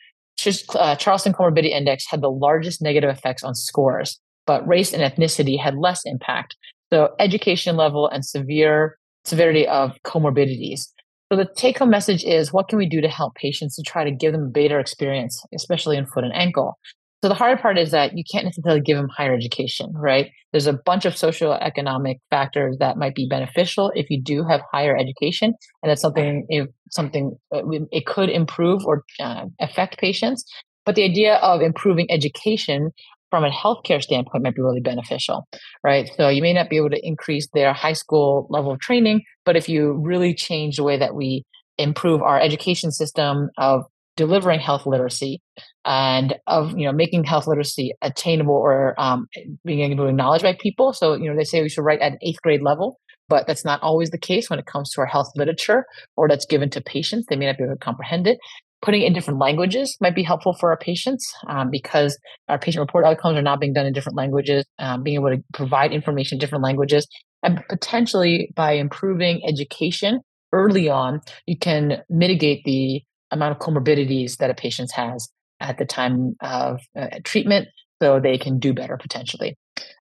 uh, 0.75 0.97
Charlson 0.97 1.33
Comorbidity 1.33 1.71
Index 1.71 2.07
had 2.09 2.21
the 2.21 2.31
largest 2.31 2.83
negative 2.83 3.11
effects 3.11 3.45
on 3.45 3.55
scores, 3.55 4.19
but 4.47 4.67
race 4.67 4.93
and 4.93 5.03
ethnicity 5.03 5.59
had 5.59 5.77
less 5.77 6.03
impact. 6.05 6.57
So 6.93 7.15
education 7.19 7.77
level 7.77 8.09
and 8.09 8.25
severe 8.25 8.99
severity 9.25 9.67
of 9.67 9.97
comorbidities. 10.05 10.89
So 11.33 11.39
the 11.39 11.49
take 11.57 11.79
home 11.79 11.91
message 11.91 12.25
is 12.25 12.53
what 12.53 12.69
can 12.69 12.79
we 12.79 12.89
do 12.89 13.01
to 13.01 13.09
help 13.09 13.35
patients 13.35 13.77
to 13.77 13.83
try 13.83 14.05
to 14.05 14.11
give 14.11 14.33
them 14.33 14.43
a 14.43 14.51
better 14.51 14.79
experience, 14.79 15.43
especially 15.55 15.97
in 15.97 16.07
foot 16.07 16.25
and 16.25 16.35
ankle? 16.35 16.79
So 17.25 17.29
the 17.29 17.35
hard 17.35 17.59
part 17.59 17.79
is 17.79 17.91
that 17.93 18.19
you 18.19 18.23
can't 18.31 18.45
necessarily 18.45 18.83
give 18.83 18.99
them 18.99 19.09
higher 19.09 19.33
education, 19.33 19.95
right? 19.95 20.31
There's 20.53 20.67
a 20.67 20.75
bunch 20.75 21.07
of 21.07 21.17
social 21.17 21.55
economic 21.55 22.19
factors 22.29 22.77
that 22.81 22.99
might 22.99 23.15
be 23.15 23.27
beneficial 23.27 23.91
if 23.95 24.11
you 24.11 24.21
do 24.21 24.45
have 24.45 24.61
higher 24.71 24.95
education, 24.95 25.55
and 25.83 25.89
that's 25.89 26.03
something 26.03 26.45
if 26.51 26.67
something 26.91 27.35
uh, 27.51 27.63
it 27.91 28.05
could 28.05 28.29
improve 28.29 28.85
or 28.85 29.05
uh, 29.21 29.47
affect 29.59 29.97
patients. 29.97 30.45
But 30.85 30.97
the 30.97 31.03
idea 31.03 31.37
of 31.37 31.63
improving 31.63 32.11
education 32.11 32.91
from 33.31 33.43
a 33.43 33.51
healthcare 33.51 34.03
standpoint 34.03 34.45
might 34.45 34.55
be 34.55 34.61
really 34.61 34.83
beneficial, 34.83 35.49
right? 35.83 36.11
So 36.19 36.29
you 36.29 36.43
may 36.43 36.53
not 36.53 36.69
be 36.69 36.77
able 36.77 36.91
to 36.91 37.01
increase 37.03 37.49
their 37.55 37.73
high 37.73 37.95
school 37.95 38.47
level 38.51 38.73
of 38.73 38.81
training, 38.81 39.23
but 39.47 39.57
if 39.57 39.67
you 39.67 39.95
really 39.95 40.35
change 40.35 40.77
the 40.77 40.85
way 40.85 40.99
that 40.99 41.15
we 41.15 41.47
improve 41.79 42.21
our 42.21 42.39
education 42.39 42.93
system 42.93 43.49
of 43.57 43.85
delivering 44.17 44.61
health 44.61 44.87
literacy 44.87 45.41
and 45.85 46.37
of 46.47 46.79
you 46.79 46.87
know 46.87 46.93
making 46.93 47.25
health 47.25 47.47
literacy 47.47 47.93
attainable 48.03 48.55
or 48.55 48.95
um, 48.99 49.27
being 49.65 49.81
able 49.81 50.05
to 50.05 50.11
acknowledge 50.11 50.43
by 50.43 50.57
people. 50.59 50.93
So 50.93 51.15
you 51.15 51.31
know 51.31 51.37
they 51.37 51.45
say 51.45 51.63
we 51.63 51.69
should 51.69 51.85
write 51.85 52.01
at 52.01 52.13
an 52.13 52.19
eighth 52.23 52.41
grade 52.43 52.63
level 52.63 52.99
but 53.29 53.47
that's 53.47 53.65
not 53.65 53.83
always 53.83 54.11
the 54.11 54.19
case 54.19 54.51
when 54.51 54.59
it 54.59 54.67
comes 54.67 54.91
to 54.91 55.01
our 55.01 55.07
health 55.07 55.31
literature 55.37 55.87
or 56.17 56.29
that's 56.29 56.47
given 56.47 56.71
to 56.71 56.81
patients. 56.81 57.27
They 57.29 57.37
may 57.37 57.47
not 57.47 57.57
be 57.57 57.65
able 57.65 57.75
to 57.75 57.79
comprehend 57.79 58.27
it. 58.27 58.39
Putting 58.83 59.03
it 59.03 59.07
in 59.07 59.13
different 59.15 59.41
languages 59.41 59.97
might 60.01 60.15
be 60.15 60.23
helpful 60.23 60.53
for 60.53 60.71
our 60.71 60.77
patients 60.77 61.33
um, 61.49 61.71
because 61.71 62.19
our 62.49 62.59
patient 62.59 62.81
report 62.81 63.07
outcomes 63.07 63.39
are 63.39 63.43
not 63.43 63.59
being 63.59 63.73
done 63.73 63.87
in 63.87 63.95
different 63.95 64.17
languages 64.17 64.67
um, 64.79 65.03
being 65.03 65.15
able 65.15 65.31
to 65.31 65.43
provide 65.55 65.93
information 65.93 66.37
in 66.37 66.41
different 66.41 66.63
languages. 66.63 67.07
And 67.43 67.65
potentially 67.69 68.53
by 68.55 68.73
improving 68.73 69.41
education 69.47 70.21
early 70.53 70.89
on 70.89 71.21
you 71.47 71.59
can 71.59 72.03
mitigate 72.09 72.63
the 72.65 73.03
amount 73.35 73.53
of 73.53 73.59
comorbidities 73.59 74.39
that 74.39 74.51
a 74.51 74.55
patient 74.55 74.91
has 74.93 75.29
at 75.61 75.79
the 75.79 75.85
time 75.85 76.35
of 76.41 76.81
uh, 76.99 77.09
treatment 77.25 77.69
so 78.03 78.19
they 78.19 78.39
can 78.39 78.59
do 78.59 78.73
better 78.73 78.97
potentially 78.97 79.57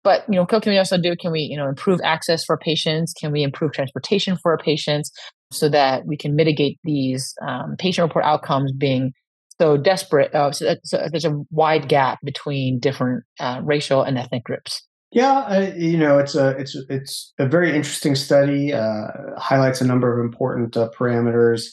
but 0.02 0.24
you 0.28 0.34
know 0.34 0.42
what 0.42 0.62
can 0.62 0.72
we 0.72 0.78
also 0.78 0.98
do 0.98 1.16
can 1.16 1.32
we 1.32 1.40
you 1.40 1.56
know 1.56 1.68
improve 1.68 2.00
access 2.04 2.44
for 2.44 2.56
patients 2.56 3.12
can 3.12 3.32
we 3.32 3.42
improve 3.42 3.72
transportation 3.72 4.36
for 4.36 4.52
our 4.52 4.58
patients 4.58 5.10
so 5.52 5.68
that 5.68 6.06
we 6.06 6.16
can 6.16 6.36
mitigate 6.36 6.78
these 6.84 7.34
um, 7.46 7.74
patient 7.78 8.06
report 8.06 8.24
outcomes 8.24 8.72
being 8.72 9.12
so 9.60 9.76
desperate 9.76 10.34
uh, 10.34 10.52
so, 10.52 10.76
so, 10.84 11.08
there's 11.10 11.24
a 11.24 11.36
wide 11.50 11.88
gap 11.88 12.18
between 12.24 12.78
different 12.78 13.24
uh, 13.40 13.60
racial 13.62 14.02
and 14.02 14.18
ethnic 14.18 14.44
groups 14.44 14.82
yeah, 15.12 15.74
you 15.74 15.98
know, 15.98 16.18
it's 16.18 16.36
a 16.36 16.50
it's 16.50 16.76
it's 16.88 17.32
a 17.38 17.46
very 17.46 17.74
interesting 17.74 18.14
study. 18.14 18.72
Uh, 18.72 19.08
highlights 19.38 19.80
a 19.80 19.84
number 19.84 20.12
of 20.12 20.24
important 20.24 20.76
uh, 20.76 20.88
parameters. 20.96 21.64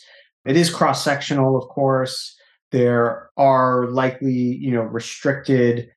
It 0.47 0.55
is 0.55 0.69
cross 0.69 1.03
sectional, 1.03 1.57
of 1.57 1.67
course. 1.69 2.35
There 2.71 3.29
are 3.37 3.87
likely, 3.87 4.33
you 4.33 4.71
know, 4.71 4.81
restricted 4.81 5.89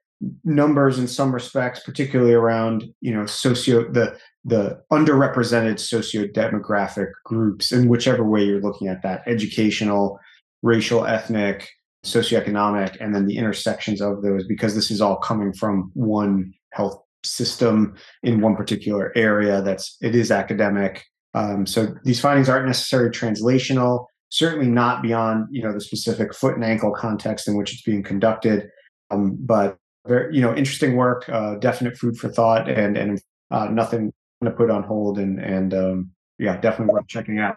numbers 0.44 0.98
in 0.98 1.08
some 1.08 1.32
respects, 1.32 1.80
particularly 1.80 2.34
around, 2.34 2.84
you 3.00 3.14
know, 3.14 3.26
socio 3.26 3.90
the 3.90 4.18
the 4.44 4.80
underrepresented 4.90 5.78
socio-demographic 5.78 7.08
groups 7.24 7.72
in 7.72 7.88
whichever 7.88 8.24
way 8.24 8.42
you're 8.42 8.60
looking 8.60 8.88
at 8.88 9.02
that, 9.02 9.22
educational, 9.26 10.18
racial, 10.62 11.04
ethnic, 11.04 11.68
socioeconomic, 12.06 12.96
and 13.00 13.14
then 13.14 13.26
the 13.26 13.36
intersections 13.36 14.00
of 14.00 14.22
those, 14.22 14.46
because 14.46 14.74
this 14.74 14.90
is 14.90 15.00
all 15.00 15.16
coming 15.16 15.52
from 15.52 15.90
one 15.94 16.54
health 16.72 16.98
system 17.22 17.94
in 18.22 18.40
one 18.40 18.56
particular 18.56 19.12
area 19.14 19.60
that's 19.60 19.96
it 20.00 20.14
is 20.14 20.30
academic. 20.30 21.04
Um, 21.34 21.66
so 21.66 21.94
these 22.04 22.20
findings 22.20 22.48
aren't 22.48 22.66
necessarily 22.66 23.10
translational 23.10 24.06
certainly 24.30 24.66
not 24.66 25.02
beyond 25.02 25.46
you 25.50 25.62
know 25.62 25.72
the 25.72 25.80
specific 25.80 26.34
foot 26.34 26.54
and 26.54 26.64
ankle 26.64 26.92
context 26.92 27.46
in 27.46 27.56
which 27.56 27.72
it's 27.72 27.82
being 27.82 28.02
conducted. 28.02 28.68
Um, 29.10 29.36
but 29.40 29.76
very 30.06 30.34
you 30.34 30.40
know 30.40 30.54
interesting 30.54 30.96
work 30.96 31.28
uh, 31.28 31.56
definite 31.56 31.98
food 31.98 32.16
for 32.16 32.28
thought 32.28 32.68
and 32.68 32.96
and 32.96 33.20
uh, 33.50 33.66
nothing 33.66 34.12
to 34.42 34.50
put 34.50 34.70
on 34.70 34.82
hold 34.82 35.18
and 35.18 35.38
and 35.38 35.74
um, 35.74 36.10
yeah 36.38 36.56
definitely 36.56 36.94
worth 36.94 37.08
checking 37.08 37.38
out. 37.38 37.56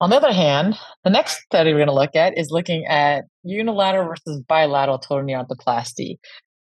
On 0.00 0.10
the 0.10 0.16
other 0.16 0.32
hand 0.32 0.78
the 1.04 1.10
next 1.10 1.42
study 1.42 1.72
we're 1.72 1.78
going 1.78 1.88
to 1.88 1.94
look 1.94 2.16
at 2.16 2.36
is 2.36 2.50
looking 2.50 2.86
at 2.86 3.24
unilateral 3.42 4.08
versus 4.08 4.42
bilateral 4.48 4.98
total 4.98 5.24
knee 5.24 5.34
arthroplasty 5.34 6.18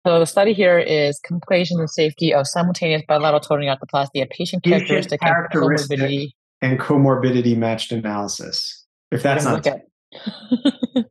so 0.06 0.20
the 0.20 0.26
study 0.26 0.52
here 0.54 0.78
is 0.78 1.20
complications 1.26 1.80
and 1.80 1.90
safety 1.90 2.34
of 2.34 2.46
simultaneous 2.46 3.04
bilateral 3.08 3.40
total 3.40 3.60
knee 3.60 3.68
arthroplasty, 3.68 4.22
a 4.22 4.26
patient 4.26 4.64
characteristic, 4.64 5.22
characteristic 5.22 5.98
and 6.00 6.10
comorbidity, 6.10 6.28
and 6.62 6.80
comorbidity 6.80 7.58
matched 7.58 7.92
analysis 7.94 8.83
if 9.14 9.24
that's 9.24 9.46
not 9.46 9.66
at, 9.66 9.82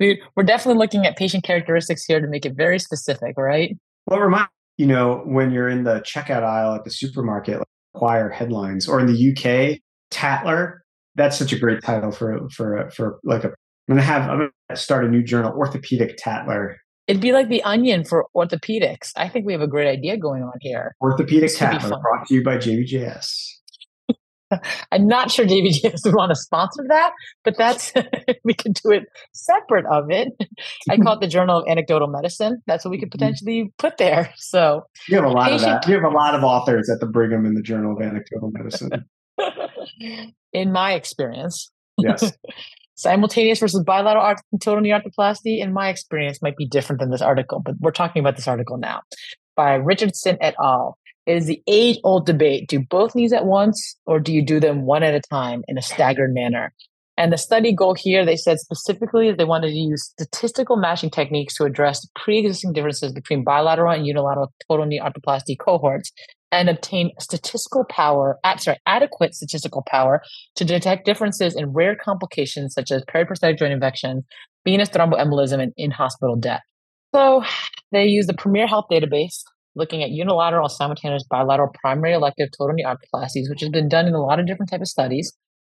we're 0.00 0.44
definitely 0.44 0.78
looking 0.78 1.06
at 1.06 1.16
patient 1.16 1.44
characteristics 1.44 2.04
here 2.04 2.20
to 2.20 2.26
make 2.26 2.46
it 2.46 2.54
very 2.54 2.78
specific 2.78 3.34
right 3.36 3.76
well 4.06 4.20
remind 4.20 4.48
you 4.76 4.86
know 4.86 5.22
when 5.24 5.50
you're 5.50 5.68
in 5.68 5.84
the 5.84 6.00
checkout 6.00 6.42
aisle 6.42 6.74
at 6.74 6.84
the 6.84 6.90
supermarket 6.90 7.58
like 7.58 7.66
choir 7.94 8.30
headlines 8.30 8.88
or 8.88 9.00
in 9.00 9.06
the 9.06 9.30
uk 9.30 9.78
tatler 10.10 10.82
that's 11.16 11.36
such 11.36 11.52
a 11.52 11.58
great 11.58 11.82
title 11.82 12.10
for 12.10 12.48
for 12.50 12.90
for 12.90 13.18
like 13.24 13.44
a 13.44 13.48
i'm 13.48 13.54
gonna 13.88 14.02
have 14.02 14.28
i'm 14.30 14.38
gonna 14.38 14.76
start 14.76 15.04
a 15.04 15.08
new 15.08 15.22
journal 15.22 15.52
orthopedic 15.52 16.16
tatler 16.16 16.76
It'd 17.10 17.20
be 17.20 17.32
like 17.32 17.48
the 17.48 17.60
onion 17.64 18.04
for 18.04 18.26
orthopedics. 18.36 19.10
I 19.16 19.28
think 19.28 19.44
we 19.44 19.52
have 19.52 19.62
a 19.62 19.66
great 19.66 19.88
idea 19.88 20.16
going 20.16 20.44
on 20.44 20.52
here. 20.60 20.94
Orthopedic 21.00 21.52
Tatler, 21.56 21.98
brought 22.00 22.28
to 22.28 22.34
you 22.34 22.44
by 22.44 22.56
JBJS. 22.56 23.34
I'm 24.92 25.06
not 25.06 25.30
sure 25.30 25.46
JBJS 25.46 26.00
would 26.04 26.14
want 26.14 26.30
to 26.30 26.36
sponsor 26.36 26.84
that, 26.88 27.12
but 27.44 27.56
that's 27.56 27.92
we 28.44 28.54
could 28.54 28.74
do 28.74 28.90
it 28.90 29.04
separate 29.32 29.86
of 29.86 30.10
it. 30.10 30.28
I 30.88 30.96
call 30.96 31.14
it 31.14 31.20
the 31.20 31.28
Journal 31.28 31.58
of 31.58 31.68
Anecdotal 31.68 32.08
Medicine. 32.08 32.60
That's 32.66 32.84
what 32.84 32.90
we 32.90 32.98
could 32.98 33.10
mm-hmm. 33.10 33.18
potentially 33.18 33.72
put 33.78 33.98
there. 33.98 34.32
So 34.36 34.82
you 35.08 35.16
have 35.16 35.24
a 35.24 35.28
lot 35.28 35.52
of 35.52 35.60
that. 35.60 35.86
You 35.86 35.94
have 35.94 36.04
a 36.04 36.14
lot 36.14 36.34
of 36.34 36.44
authors 36.44 36.90
at 36.90 37.00
the 37.00 37.06
Brigham 37.06 37.46
in 37.46 37.54
the 37.54 37.62
Journal 37.62 37.96
of 37.96 38.02
Anecdotal 38.02 38.50
Medicine. 38.52 39.04
in 40.52 40.72
my 40.72 40.92
experience, 40.92 41.70
yes. 41.98 42.32
Simultaneous 42.96 43.58
versus 43.60 43.82
bilateral 43.82 44.34
total 44.60 44.82
knee 44.82 44.90
arthroplasty, 44.90 45.58
in 45.58 45.72
my 45.72 45.88
experience, 45.88 46.42
might 46.42 46.56
be 46.56 46.66
different 46.66 47.00
than 47.00 47.10
this 47.10 47.22
article, 47.22 47.62
but 47.64 47.74
we're 47.80 47.92
talking 47.92 48.20
about 48.20 48.36
this 48.36 48.46
article 48.46 48.76
now 48.76 49.00
by 49.56 49.74
Richardson 49.74 50.36
et 50.40 50.54
al. 50.58 50.98
It 51.30 51.36
is 51.36 51.46
the 51.46 51.62
age 51.68 52.00
old 52.02 52.26
debate. 52.26 52.68
Do 52.68 52.80
both 52.80 53.14
knees 53.14 53.32
at 53.32 53.46
once 53.46 53.96
or 54.04 54.18
do 54.18 54.32
you 54.32 54.44
do 54.44 54.58
them 54.58 54.82
one 54.82 55.04
at 55.04 55.14
a 55.14 55.20
time 55.20 55.62
in 55.68 55.78
a 55.78 55.82
staggered 55.82 56.34
manner? 56.34 56.74
And 57.16 57.32
the 57.32 57.38
study 57.38 57.72
goal 57.72 57.94
here, 57.94 58.24
they 58.24 58.34
said 58.34 58.58
specifically 58.58 59.28
that 59.28 59.38
they 59.38 59.44
wanted 59.44 59.68
to 59.68 59.78
use 59.78 60.02
statistical 60.02 60.74
matching 60.74 61.08
techniques 61.08 61.54
to 61.56 61.64
address 61.66 62.04
pre 62.16 62.38
existing 62.38 62.72
differences 62.72 63.12
between 63.12 63.44
bilateral 63.44 63.92
and 63.92 64.08
unilateral 64.08 64.52
total 64.68 64.86
knee 64.86 65.00
arthroplasty 65.00 65.56
cohorts 65.56 66.10
and 66.50 66.68
obtain 66.68 67.12
statistical 67.20 67.84
power, 67.84 68.36
sorry, 68.58 68.78
adequate 68.86 69.32
statistical 69.32 69.84
power 69.86 70.22
to 70.56 70.64
detect 70.64 71.06
differences 71.06 71.54
in 71.54 71.72
rare 71.72 71.94
complications 71.94 72.74
such 72.74 72.90
as 72.90 73.04
periprosthetic 73.04 73.56
joint 73.56 73.72
infection, 73.72 74.24
venous 74.64 74.88
thromboembolism, 74.88 75.62
and 75.62 75.72
in-hospital 75.76 76.34
death. 76.34 76.62
So 77.14 77.44
they 77.92 78.06
use 78.06 78.26
the 78.26 78.34
Premier 78.34 78.66
Health 78.66 78.86
database 78.90 79.44
looking 79.74 80.02
at 80.02 80.10
unilateral 80.10 80.68
simultaneous 80.68 81.24
bilateral 81.24 81.70
primary 81.80 82.14
elective 82.14 82.48
total 82.56 82.74
knee 82.74 82.84
arthroplasties, 82.84 83.48
which 83.48 83.60
has 83.60 83.70
been 83.70 83.88
done 83.88 84.06
in 84.06 84.14
a 84.14 84.22
lot 84.22 84.40
of 84.40 84.46
different 84.46 84.70
types 84.70 84.82
of 84.82 84.88
studies. 84.88 85.32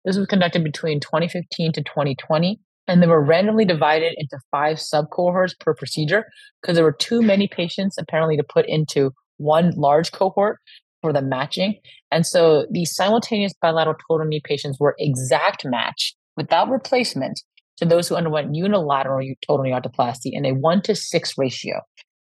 This 0.05 0.17
was 0.17 0.27
conducted 0.27 0.63
between 0.63 1.00
2015 1.00 1.73
to 1.73 1.83
2020, 1.83 2.59
and 2.88 3.01
they 3.01 3.07
were 3.07 3.23
randomly 3.23 3.65
divided 3.65 4.13
into 4.17 4.38
five 4.51 4.77
subcohorts 4.77 5.57
per 5.59 5.73
procedure 5.73 6.25
because 6.62 6.75
there 6.75 6.83
were 6.83 6.97
too 7.00 7.21
many 7.21 7.47
patients 7.47 7.97
apparently 7.97 8.35
to 8.35 8.43
put 8.43 8.67
into 8.67 9.12
one 9.38 9.71
large 9.75 10.12
cohort 10.12 10.59
for 11.01 11.13
the 11.13 11.21
matching. 11.21 11.75
And 12.12 12.25
so 12.25 12.65
the 12.71 12.85
simultaneous 12.85 13.53
bilateral 13.62 13.95
total 14.09 14.25
knee 14.25 14.41
patients 14.43 14.79
were 14.79 14.95
exact 15.00 15.65
match 15.65 16.15
without 16.35 16.69
replacement 16.69 17.41
to 17.77 17.85
those 17.85 18.07
who 18.07 18.15
underwent 18.15 18.55
unilateral 18.55 19.25
total 19.45 19.63
knee 19.63 19.71
arthroplasty 19.71 20.31
in 20.31 20.45
a 20.45 20.53
one 20.53 20.81
to 20.83 20.95
six 20.95 21.38
ratio. 21.38 21.81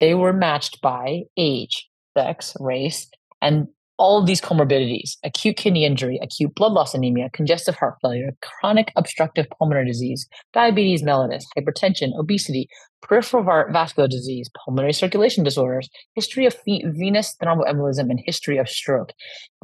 They 0.02 0.14
were 0.14 0.32
matched 0.32 0.80
by 0.80 1.22
age, 1.36 1.88
sex, 2.18 2.56
race, 2.58 3.08
and 3.40 3.68
all 3.98 4.18
of 4.18 4.26
these 4.26 4.40
comorbidities 4.40 5.16
acute 5.22 5.56
kidney 5.56 5.84
injury, 5.84 6.18
acute 6.20 6.56
blood 6.56 6.72
loss 6.72 6.92
anemia, 6.92 7.30
congestive 7.32 7.76
heart 7.76 7.98
failure, 8.02 8.32
chronic 8.42 8.92
obstructive 8.96 9.46
pulmonary 9.56 9.86
disease, 9.86 10.26
diabetes 10.52 11.04
mellitus, 11.04 11.44
hypertension, 11.56 12.18
obesity, 12.18 12.68
peripheral 13.00 13.44
vascular 13.72 14.08
disease, 14.08 14.50
pulmonary 14.64 14.92
circulation 14.92 15.44
disorders, 15.44 15.88
history 16.16 16.46
of 16.46 16.56
venous 16.66 17.36
thromboembolism, 17.40 18.10
and 18.10 18.18
history 18.26 18.58
of 18.58 18.68
stroke. 18.68 19.12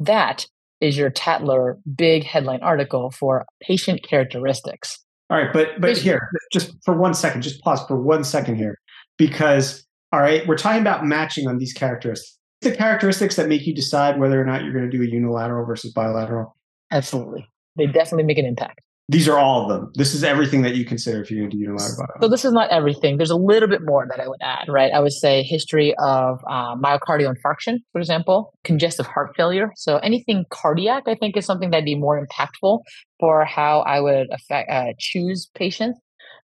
That 0.01 0.45
is 0.79 0.97
your 0.97 1.09
Tatler 1.09 1.79
big 1.97 2.23
headline 2.23 2.63
article 2.63 3.11
for 3.11 3.45
patient 3.61 4.03
characteristics. 4.03 4.99
All 5.29 5.37
right, 5.37 5.51
but 5.51 5.81
but 5.81 5.97
here, 5.97 6.29
just 6.53 6.71
for 6.85 6.97
one 6.97 7.13
second, 7.13 7.41
just 7.41 7.61
pause 7.61 7.85
for 7.89 8.01
one 8.01 8.23
second 8.23 8.55
here, 8.55 8.79
because 9.17 9.85
all 10.11 10.19
right, 10.19 10.45
we're 10.47 10.57
talking 10.57 10.81
about 10.81 11.05
matching 11.05 11.47
on 11.47 11.57
these 11.57 11.73
characteristics. 11.73 12.37
The 12.61 12.75
characteristics 12.75 13.35
that 13.37 13.47
make 13.47 13.65
you 13.65 13.73
decide 13.73 14.19
whether 14.19 14.39
or 14.41 14.45
not 14.45 14.63
you're 14.63 14.73
going 14.73 14.89
to 14.89 14.97
do 14.97 15.01
a 15.01 15.07
unilateral 15.07 15.65
versus 15.65 15.93
bilateral. 15.93 16.55
Absolutely, 16.91 17.47
they 17.77 17.85
definitely 17.85 18.23
make 18.23 18.37
an 18.37 18.45
impact. 18.45 18.81
These 19.11 19.27
are 19.27 19.39
all 19.39 19.63
of 19.63 19.69
them. 19.69 19.91
This 19.95 20.13
is 20.13 20.23
everything 20.23 20.61
that 20.61 20.75
you 20.75 20.85
consider 20.85 21.19
if 21.19 21.31
you're 21.31 21.39
going 21.39 21.49
to 21.49 21.57
do 21.57 21.63
unilateral. 21.63 21.97
Bilateral. 21.97 22.21
So 22.21 22.29
this 22.29 22.45
is 22.45 22.51
not 22.51 22.69
everything. 22.69 23.17
There's 23.17 23.31
a 23.31 23.35
little 23.35 23.67
bit 23.67 23.81
more 23.83 24.05
that 24.07 24.19
I 24.19 24.27
would 24.27 24.39
add, 24.39 24.67
right? 24.67 24.91
I 24.93 24.99
would 24.99 25.13
say 25.13 25.41
history 25.41 25.95
of 25.97 26.39
uh, 26.47 26.75
myocardial 26.75 27.33
infarction, 27.33 27.77
for 27.91 27.99
example, 27.99 28.53
congestive 28.63 29.07
heart 29.07 29.31
failure. 29.35 29.71
So 29.75 29.97
anything 29.97 30.45
cardiac, 30.51 31.03
I 31.07 31.15
think, 31.15 31.37
is 31.37 31.45
something 31.47 31.71
that'd 31.71 31.85
be 31.85 31.95
more 31.95 32.23
impactful 32.23 32.81
for 33.19 33.45
how 33.45 33.79
I 33.79 33.99
would 33.99 34.27
affect 34.31 34.69
uh, 34.69 34.93
choose 34.99 35.49
patients. 35.55 35.99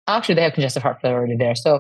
Actually, 0.08 0.36
they 0.36 0.42
have 0.42 0.54
congestive 0.54 0.84
heart 0.84 0.98
failure 1.02 1.18
already 1.18 1.38
there. 1.38 1.56
So 1.56 1.80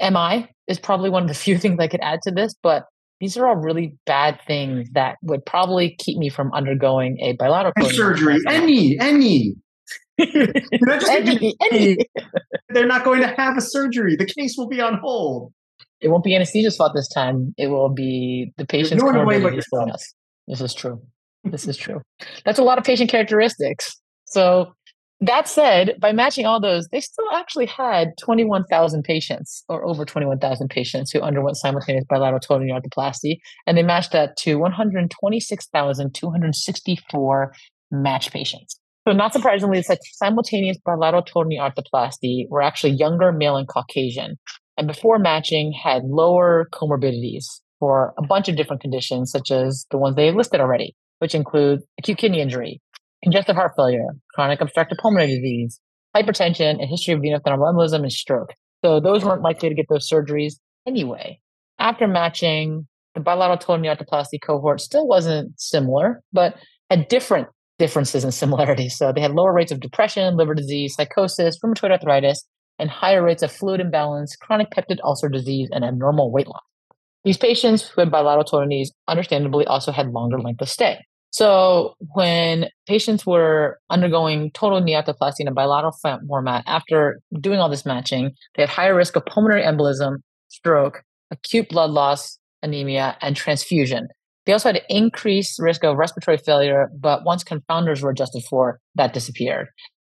MI 0.00 0.48
is 0.68 0.78
probably 0.78 1.10
one 1.10 1.22
of 1.22 1.28
the 1.28 1.34
few 1.46 1.58
things 1.58 1.78
I 1.80 1.88
could 1.88 2.00
add 2.00 2.22
to 2.22 2.30
this, 2.30 2.54
but 2.62 2.84
these 3.20 3.36
are 3.36 3.46
all 3.46 3.56
really 3.56 3.96
bad 4.04 4.40
things 4.46 4.90
that 4.92 5.16
would 5.22 5.44
probably 5.46 5.96
keep 5.98 6.18
me 6.18 6.28
from 6.28 6.52
undergoing 6.52 7.18
a 7.20 7.32
bilateral 7.32 7.72
surgery. 7.90 8.38
Any, 8.46 8.98
any. 9.00 9.54
any, 10.18 11.54
any. 11.70 11.96
They're 12.68 12.86
not 12.86 13.04
going 13.04 13.20
to 13.22 13.28
have 13.28 13.56
a 13.56 13.62
surgery. 13.62 14.16
The 14.16 14.26
case 14.26 14.54
will 14.58 14.68
be 14.68 14.80
on 14.80 14.98
hold. 15.02 15.52
It 16.00 16.08
won't 16.08 16.24
be 16.24 16.34
anesthesia's 16.34 16.76
fault 16.76 16.92
this 16.94 17.08
time. 17.08 17.54
It 17.56 17.68
will 17.68 17.88
be 17.88 18.52
the 18.58 18.66
patient's 18.66 19.02
comorbidities 19.02 19.64
for 19.70 19.88
us. 19.88 20.14
This 20.46 20.60
is 20.60 20.74
true. 20.74 21.00
This 21.44 21.66
is 21.66 21.76
true. 21.76 22.02
That's 22.44 22.58
a 22.58 22.62
lot 22.62 22.76
of 22.76 22.84
patient 22.84 23.10
characteristics. 23.10 23.98
So 24.26 24.74
that 25.20 25.48
said, 25.48 25.96
by 25.98 26.12
matching 26.12 26.44
all 26.44 26.60
those, 26.60 26.88
they 26.88 27.00
still 27.00 27.24
actually 27.34 27.64
had 27.66 28.08
21,000 28.20 29.02
patients 29.02 29.64
or 29.68 29.86
over 29.86 30.04
21,000 30.04 30.68
patients 30.68 31.10
who 31.10 31.20
underwent 31.20 31.56
simultaneous 31.56 32.04
bilateral 32.08 32.40
total 32.40 32.66
knee 32.66 32.72
arthroplasty. 32.72 33.38
And 33.66 33.78
they 33.78 33.82
matched 33.82 34.12
that 34.12 34.36
to 34.38 34.56
126,264 34.56 37.54
match 37.90 38.30
patients. 38.30 38.78
So 39.08 39.14
not 39.14 39.32
surprisingly, 39.32 39.80
such 39.82 40.00
simultaneous 40.12 40.76
bilateral 40.84 41.22
total 41.22 41.44
knee 41.44 41.60
arthroplasty 41.60 42.46
were 42.50 42.60
actually 42.60 42.92
younger 42.92 43.32
male 43.32 43.56
and 43.56 43.66
Caucasian. 43.66 44.36
And 44.76 44.86
before 44.86 45.18
matching 45.18 45.72
had 45.72 46.04
lower 46.04 46.68
comorbidities 46.72 47.46
for 47.78 48.12
a 48.18 48.26
bunch 48.26 48.50
of 48.50 48.56
different 48.56 48.82
conditions, 48.82 49.30
such 49.30 49.50
as 49.50 49.86
the 49.90 49.96
ones 49.96 50.16
they 50.16 50.30
listed 50.30 50.60
already, 50.60 50.94
which 51.20 51.34
include 51.34 51.80
acute 51.98 52.18
kidney 52.18 52.40
injury, 52.40 52.82
congestive 53.22 53.56
heart 53.56 53.72
failure, 53.76 54.08
chronic 54.34 54.60
obstructive 54.60 54.98
pulmonary 54.98 55.36
disease, 55.36 55.80
hypertension, 56.14 56.82
a 56.82 56.86
history 56.86 57.14
of 57.14 57.20
venous 57.20 57.40
thromboembolism, 57.46 58.02
and 58.02 58.12
stroke. 58.12 58.54
So 58.84 59.00
those 59.00 59.24
weren't 59.24 59.42
likely 59.42 59.68
to 59.68 59.74
get 59.74 59.86
those 59.88 60.08
surgeries 60.08 60.54
anyway. 60.86 61.40
After 61.78 62.06
matching, 62.06 62.86
the 63.14 63.20
bilateral 63.20 63.58
total 63.58 63.78
knee 63.78 63.88
arthroplasty 63.88 64.40
cohort 64.42 64.80
still 64.80 65.06
wasn't 65.06 65.58
similar, 65.58 66.22
but 66.32 66.56
had 66.90 67.08
different 67.08 67.48
differences 67.78 68.24
and 68.24 68.34
similarities. 68.42 68.96
So 68.96 69.12
they 69.12 69.20
had 69.20 69.32
lower 69.32 69.52
rates 69.52 69.72
of 69.72 69.80
depression, 69.80 70.36
liver 70.36 70.54
disease, 70.54 70.94
psychosis, 70.94 71.58
rheumatoid 71.58 71.90
arthritis, 71.90 72.44
and 72.78 72.90
higher 72.90 73.22
rates 73.22 73.42
of 73.42 73.50
fluid 73.50 73.80
imbalance, 73.80 74.36
chronic 74.36 74.70
peptic 74.70 74.98
ulcer 75.02 75.28
disease, 75.28 75.68
and 75.72 75.84
abnormal 75.84 76.30
weight 76.30 76.46
loss. 76.46 76.60
These 77.24 77.38
patients 77.38 77.88
who 77.88 78.02
had 78.02 78.10
bilateral 78.10 78.44
total 78.44 78.68
knees 78.68 78.92
understandably 79.08 79.66
also 79.66 79.90
had 79.90 80.10
longer 80.10 80.38
length 80.38 80.60
of 80.60 80.68
stay. 80.68 81.00
So 81.36 81.96
when 82.14 82.70
patients 82.88 83.26
were 83.26 83.78
undergoing 83.90 84.50
total 84.52 84.80
knee 84.80 84.94
arthroplasty 84.94 85.40
in 85.40 85.48
a 85.48 85.52
bilateral 85.52 85.94
format, 86.26 86.64
after 86.66 87.20
doing 87.38 87.58
all 87.58 87.68
this 87.68 87.84
matching, 87.84 88.30
they 88.54 88.62
had 88.62 88.70
higher 88.70 88.94
risk 88.94 89.16
of 89.16 89.26
pulmonary 89.26 89.62
embolism, 89.62 90.20
stroke, 90.48 91.02
acute 91.30 91.68
blood 91.68 91.90
loss, 91.90 92.38
anemia, 92.62 93.18
and 93.20 93.36
transfusion. 93.36 94.08
They 94.46 94.54
also 94.54 94.72
had 94.72 94.80
increased 94.88 95.58
risk 95.58 95.84
of 95.84 95.98
respiratory 95.98 96.38
failure, 96.38 96.88
but 96.98 97.26
once 97.26 97.44
confounders 97.44 98.00
were 98.00 98.12
adjusted 98.12 98.42
for, 98.48 98.80
that 98.94 99.12
disappeared. 99.12 99.68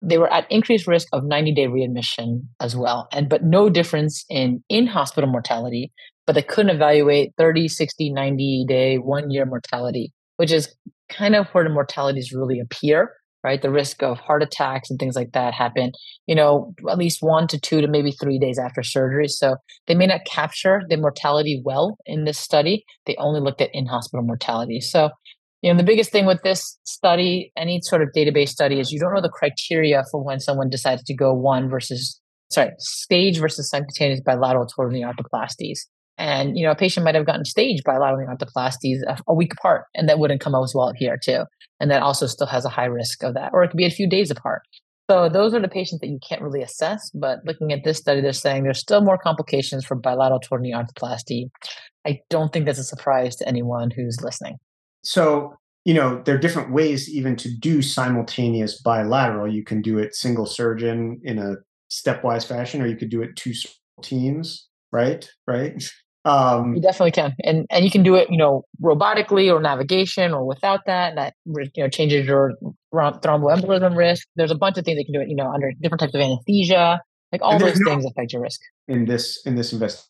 They 0.01 0.19
were 0.19 0.31
at 0.31 0.49
increased 0.49 0.87
risk 0.87 1.09
of 1.11 1.25
90 1.25 1.53
day 1.53 1.67
readmission 1.67 2.47
as 2.61 2.77
well, 2.77 3.09
and 3.11 3.27
but 3.27 3.43
no 3.43 3.69
difference 3.69 4.23
in 4.29 4.63
in 4.69 4.87
hospital 4.87 5.29
mortality. 5.29 5.91
But 6.25 6.35
they 6.35 6.43
couldn't 6.43 6.73
evaluate 6.73 7.33
30, 7.37 7.67
60, 7.67 8.13
90 8.13 8.65
day, 8.69 8.95
one 8.99 9.31
year 9.31 9.45
mortality, 9.45 10.13
which 10.37 10.53
is 10.53 10.73
kind 11.09 11.35
of 11.35 11.47
where 11.49 11.63
the 11.63 11.69
mortalities 11.69 12.31
really 12.31 12.59
appear, 12.59 13.11
right? 13.43 13.61
The 13.61 13.71
risk 13.71 14.03
of 14.03 14.19
heart 14.19 14.43
attacks 14.43 14.89
and 14.89 14.99
things 14.99 15.15
like 15.15 15.31
that 15.31 15.53
happen, 15.53 15.91
you 16.27 16.35
know, 16.35 16.73
at 16.89 16.97
least 16.97 17.21
one 17.21 17.47
to 17.47 17.59
two 17.59 17.81
to 17.81 17.87
maybe 17.87 18.11
three 18.11 18.37
days 18.37 18.59
after 18.59 18.83
surgery. 18.83 19.27
So 19.27 19.55
they 19.87 19.95
may 19.95 20.07
not 20.07 20.25
capture 20.25 20.81
the 20.89 20.97
mortality 20.97 21.61
well 21.63 21.97
in 22.05 22.25
this 22.25 22.37
study. 22.37 22.83
They 23.05 23.15
only 23.17 23.39
looked 23.39 23.61
at 23.61 23.69
in 23.73 23.85
hospital 23.85 24.25
mortality. 24.25 24.81
So, 24.81 25.09
you 25.61 25.71
know, 25.71 25.77
the 25.77 25.83
biggest 25.83 26.11
thing 26.11 26.25
with 26.25 26.41
this 26.43 26.77
study, 26.83 27.51
any 27.57 27.81
sort 27.81 28.01
of 28.01 28.09
database 28.15 28.49
study, 28.49 28.79
is 28.79 28.91
you 28.91 28.99
don't 28.99 29.13
know 29.13 29.21
the 29.21 29.29
criteria 29.29 30.03
for 30.11 30.23
when 30.23 30.39
someone 30.39 30.69
decides 30.69 31.03
to 31.03 31.13
go 31.13 31.33
one 31.33 31.69
versus, 31.69 32.19
sorry, 32.51 32.71
stage 32.77 33.39
versus 33.39 33.69
simultaneous 33.69 34.21
bilateral 34.21 34.65
total 34.65 34.91
arthroplasties. 35.01 35.79
And 36.19 36.57
you 36.57 36.65
know, 36.65 36.71
a 36.71 36.75
patient 36.75 37.05
might 37.05 37.15
have 37.15 37.25
gotten 37.25 37.45
staged 37.45 37.83
bilateral 37.85 38.27
arthroplasties 38.27 38.99
a, 39.07 39.17
a 39.27 39.33
week 39.33 39.53
apart, 39.53 39.85
and 39.95 40.07
that 40.09 40.19
wouldn't 40.19 40.41
come 40.41 40.53
out 40.53 40.63
as 40.63 40.73
well 40.75 40.91
here 40.95 41.17
too. 41.17 41.45
And 41.79 41.89
that 41.89 42.03
also 42.03 42.27
still 42.27 42.47
has 42.47 42.65
a 42.65 42.69
high 42.69 42.85
risk 42.85 43.23
of 43.23 43.33
that, 43.35 43.51
or 43.53 43.63
it 43.63 43.69
could 43.69 43.77
be 43.77 43.85
a 43.85 43.89
few 43.89 44.07
days 44.07 44.29
apart. 44.29 44.61
So 45.09 45.27
those 45.27 45.55
are 45.55 45.61
the 45.61 45.69
patients 45.69 46.01
that 46.01 46.07
you 46.07 46.19
can't 46.27 46.41
really 46.41 46.61
assess. 46.61 47.09
But 47.15 47.39
looking 47.45 47.71
at 47.71 47.83
this 47.83 47.97
study, 47.97 48.21
they're 48.21 48.33
saying 48.33 48.63
there's 48.63 48.79
still 48.79 49.01
more 49.01 49.17
complications 49.17 49.83
for 49.83 49.95
bilateral 49.95 50.39
total 50.39 50.59
knee 50.59 50.73
arthroplasty. 50.73 51.45
I 52.05 52.19
don't 52.29 52.53
think 52.53 52.65
that's 52.65 52.79
a 52.79 52.83
surprise 52.83 53.35
to 53.37 53.47
anyone 53.47 53.89
who's 53.89 54.21
listening. 54.21 54.57
So 55.03 55.55
you 55.85 55.93
know 55.93 56.21
there 56.25 56.35
are 56.35 56.39
different 56.39 56.73
ways 56.73 57.09
even 57.09 57.37
to 57.37 57.49
do 57.49 57.81
simultaneous 57.81 58.81
bilateral. 58.81 59.51
You 59.51 59.63
can 59.63 59.81
do 59.81 59.97
it 59.97 60.15
single 60.15 60.45
surgeon 60.45 61.21
in 61.23 61.39
a 61.39 61.55
stepwise 61.89 62.45
fashion, 62.45 62.81
or 62.81 62.87
you 62.87 62.97
could 62.97 63.09
do 63.09 63.21
it 63.21 63.37
two 63.37 63.53
teams. 64.03 64.67
Right, 64.91 65.29
right. 65.47 65.81
Um, 66.25 66.75
you 66.75 66.81
definitely 66.81 67.11
can, 67.11 67.33
and 67.43 67.65
and 67.69 67.85
you 67.85 67.91
can 67.91 68.03
do 68.03 68.15
it, 68.15 68.29
you 68.29 68.37
know, 68.37 68.65
robotically 68.81 69.53
or 69.53 69.61
navigation 69.61 70.33
or 70.33 70.45
without 70.45 70.81
that. 70.85 71.09
And 71.09 71.17
that 71.17 71.33
you 71.45 71.83
know 71.83 71.89
changes 71.89 72.27
your 72.27 72.53
thromboembolism 72.93 73.95
risk. 73.95 74.27
There's 74.35 74.51
a 74.51 74.55
bunch 74.55 74.77
of 74.77 74.85
things 74.85 74.97
that 74.97 75.05
can 75.05 75.13
do 75.13 75.21
it, 75.21 75.29
you 75.29 75.35
know, 75.35 75.49
under 75.51 75.71
different 75.81 76.01
types 76.01 76.13
of 76.13 76.21
anesthesia. 76.21 77.01
Like 77.31 77.41
all 77.41 77.57
those 77.57 77.79
no, 77.79 77.91
things 77.91 78.05
affect 78.05 78.33
your 78.33 78.41
risk. 78.41 78.59
In 78.87 79.05
this 79.05 79.41
in 79.45 79.55
this 79.55 79.71
investment, 79.71 80.09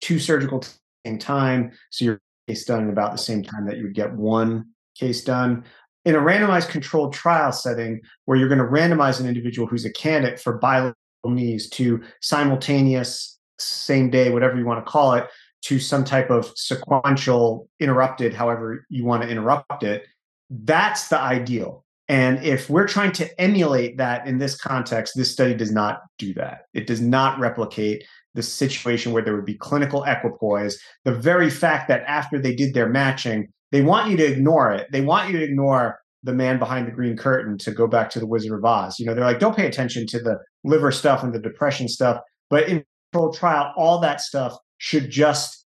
two 0.00 0.18
surgical 0.18 0.62
same 1.04 1.18
time, 1.18 1.72
so 1.90 2.04
your 2.04 2.20
case 2.46 2.64
done 2.64 2.84
in 2.84 2.90
about 2.90 3.12
the 3.12 3.18
same 3.18 3.42
time 3.42 3.66
that 3.66 3.78
you 3.78 3.84
would 3.84 3.94
get 3.94 4.14
one 4.14 4.66
case 4.98 5.24
done. 5.24 5.64
In 6.04 6.14
a 6.14 6.18
randomized 6.18 6.68
controlled 6.68 7.14
trial 7.14 7.52
setting, 7.52 8.00
where 8.24 8.36
you're 8.36 8.48
going 8.48 8.58
to 8.58 8.64
randomize 8.64 9.20
an 9.20 9.26
individual 9.26 9.66
who's 9.66 9.84
a 9.84 9.92
candidate 9.92 10.40
for 10.40 10.58
bilateral 10.58 10.94
knees 11.24 11.70
to 11.70 12.02
simultaneous 12.20 13.38
same 13.62 14.10
day, 14.10 14.30
whatever 14.30 14.58
you 14.58 14.64
want 14.64 14.84
to 14.84 14.90
call 14.90 15.14
it, 15.14 15.26
to 15.62 15.78
some 15.78 16.04
type 16.04 16.30
of 16.30 16.52
sequential 16.56 17.68
interrupted, 17.78 18.34
however 18.34 18.84
you 18.88 19.04
want 19.04 19.22
to 19.22 19.28
interrupt 19.28 19.82
it. 19.82 20.06
That's 20.50 21.08
the 21.08 21.18
ideal. 21.18 21.84
And 22.08 22.44
if 22.44 22.68
we're 22.68 22.88
trying 22.88 23.12
to 23.12 23.40
emulate 23.40 23.96
that 23.96 24.26
in 24.26 24.38
this 24.38 24.56
context, 24.56 25.14
this 25.16 25.30
study 25.30 25.54
does 25.54 25.72
not 25.72 26.00
do 26.18 26.34
that. 26.34 26.62
It 26.74 26.86
does 26.86 27.00
not 27.00 27.38
replicate 27.38 28.04
the 28.34 28.42
situation 28.42 29.12
where 29.12 29.22
there 29.22 29.36
would 29.36 29.46
be 29.46 29.54
clinical 29.54 30.02
equipoise. 30.04 30.78
The 31.04 31.14
very 31.14 31.48
fact 31.48 31.88
that 31.88 32.02
after 32.06 32.40
they 32.40 32.54
did 32.54 32.74
their 32.74 32.88
matching, 32.88 33.48
they 33.70 33.82
want 33.82 34.10
you 34.10 34.16
to 34.16 34.26
ignore 34.26 34.72
it. 34.72 34.88
They 34.90 35.00
want 35.00 35.30
you 35.30 35.38
to 35.38 35.44
ignore 35.44 36.00
the 36.22 36.32
man 36.32 36.58
behind 36.58 36.86
the 36.86 36.92
green 36.92 37.16
curtain 37.16 37.58
to 37.58 37.72
go 37.72 37.86
back 37.86 38.10
to 38.10 38.20
the 38.20 38.26
Wizard 38.26 38.58
of 38.58 38.64
Oz. 38.64 38.98
You 38.98 39.06
know, 39.06 39.14
they're 39.14 39.24
like, 39.24 39.40
don't 39.40 39.56
pay 39.56 39.66
attention 39.66 40.06
to 40.08 40.18
the 40.18 40.38
liver 40.64 40.92
stuff 40.92 41.22
and 41.22 41.32
the 41.32 41.40
depression 41.40 41.88
stuff. 41.88 42.20
But 42.50 42.68
in 42.68 42.84
trial, 43.32 43.72
all 43.76 44.00
that 44.00 44.20
stuff 44.20 44.56
should 44.78 45.10
just 45.10 45.64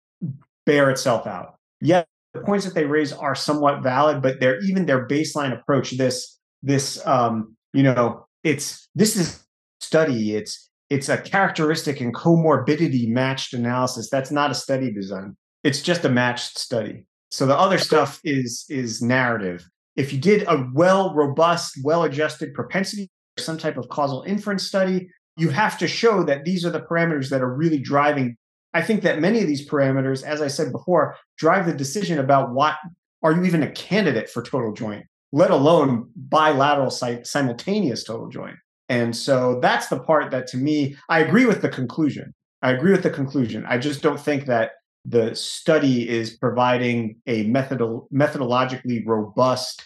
bear 0.66 0.90
itself 0.90 1.26
out. 1.26 1.54
Yet 1.80 2.06
the 2.32 2.40
points 2.40 2.64
that 2.64 2.74
they 2.74 2.84
raise 2.84 3.12
are 3.12 3.34
somewhat 3.34 3.82
valid, 3.82 4.22
but 4.22 4.40
they're 4.40 4.60
even 4.62 4.86
their 4.86 5.06
baseline 5.06 5.52
approach. 5.52 5.92
This 5.92 6.38
this 6.62 7.04
um, 7.06 7.56
you 7.72 7.82
know, 7.82 8.26
it's 8.42 8.88
this 8.94 9.16
is 9.16 9.44
study. 9.80 10.34
It's 10.34 10.70
it's 10.90 11.08
a 11.08 11.18
characteristic 11.18 12.00
and 12.00 12.14
comorbidity 12.14 13.08
matched 13.08 13.54
analysis. 13.54 14.08
That's 14.10 14.30
not 14.30 14.50
a 14.50 14.54
study 14.54 14.92
design. 14.92 15.36
It's 15.62 15.82
just 15.82 16.04
a 16.04 16.08
matched 16.08 16.58
study. 16.58 17.06
So 17.30 17.46
the 17.46 17.56
other 17.56 17.78
stuff 17.78 18.20
is 18.24 18.64
is 18.68 19.02
narrative. 19.02 19.68
If 19.96 20.12
you 20.12 20.18
did 20.18 20.44
a 20.48 20.68
well 20.74 21.14
robust, 21.14 21.78
well 21.82 22.04
adjusted 22.04 22.54
propensity, 22.54 23.10
some 23.38 23.58
type 23.58 23.76
of 23.76 23.88
causal 23.88 24.22
inference 24.22 24.66
study, 24.66 25.08
you 25.36 25.50
have 25.50 25.78
to 25.78 25.88
show 25.88 26.22
that 26.24 26.44
these 26.44 26.64
are 26.64 26.70
the 26.70 26.80
parameters 26.80 27.28
that 27.30 27.42
are 27.42 27.54
really 27.54 27.78
driving 27.78 28.36
I 28.74 28.82
think 28.82 29.02
that 29.02 29.20
many 29.20 29.40
of 29.40 29.46
these 29.46 29.66
parameters, 29.66 30.24
as 30.24 30.42
I 30.42 30.48
said 30.48 30.72
before, 30.72 31.16
drive 31.38 31.64
the 31.64 31.72
decision 31.72 32.18
about 32.18 32.52
what 32.52 32.74
are 33.22 33.32
you 33.32 33.44
even 33.44 33.62
a 33.62 33.70
candidate 33.70 34.28
for 34.28 34.42
total 34.42 34.72
joint, 34.72 35.06
let 35.32 35.52
alone 35.52 36.10
bilateral 36.16 36.90
simultaneous 36.90 38.02
total 38.02 38.28
joint. 38.28 38.56
And 38.88 39.16
so 39.16 39.60
that's 39.62 39.86
the 39.86 40.00
part 40.00 40.32
that 40.32 40.48
to 40.48 40.56
me, 40.56 40.96
I 41.08 41.20
agree 41.20 41.46
with 41.46 41.62
the 41.62 41.68
conclusion. 41.68 42.34
I 42.62 42.72
agree 42.72 42.90
with 42.90 43.04
the 43.04 43.10
conclusion. 43.10 43.64
I 43.66 43.78
just 43.78 44.02
don't 44.02 44.20
think 44.20 44.46
that 44.46 44.72
the 45.04 45.34
study 45.34 46.08
is 46.08 46.36
providing 46.36 47.16
a 47.26 47.44
methodol- 47.44 48.10
methodologically 48.12 49.06
robust 49.06 49.84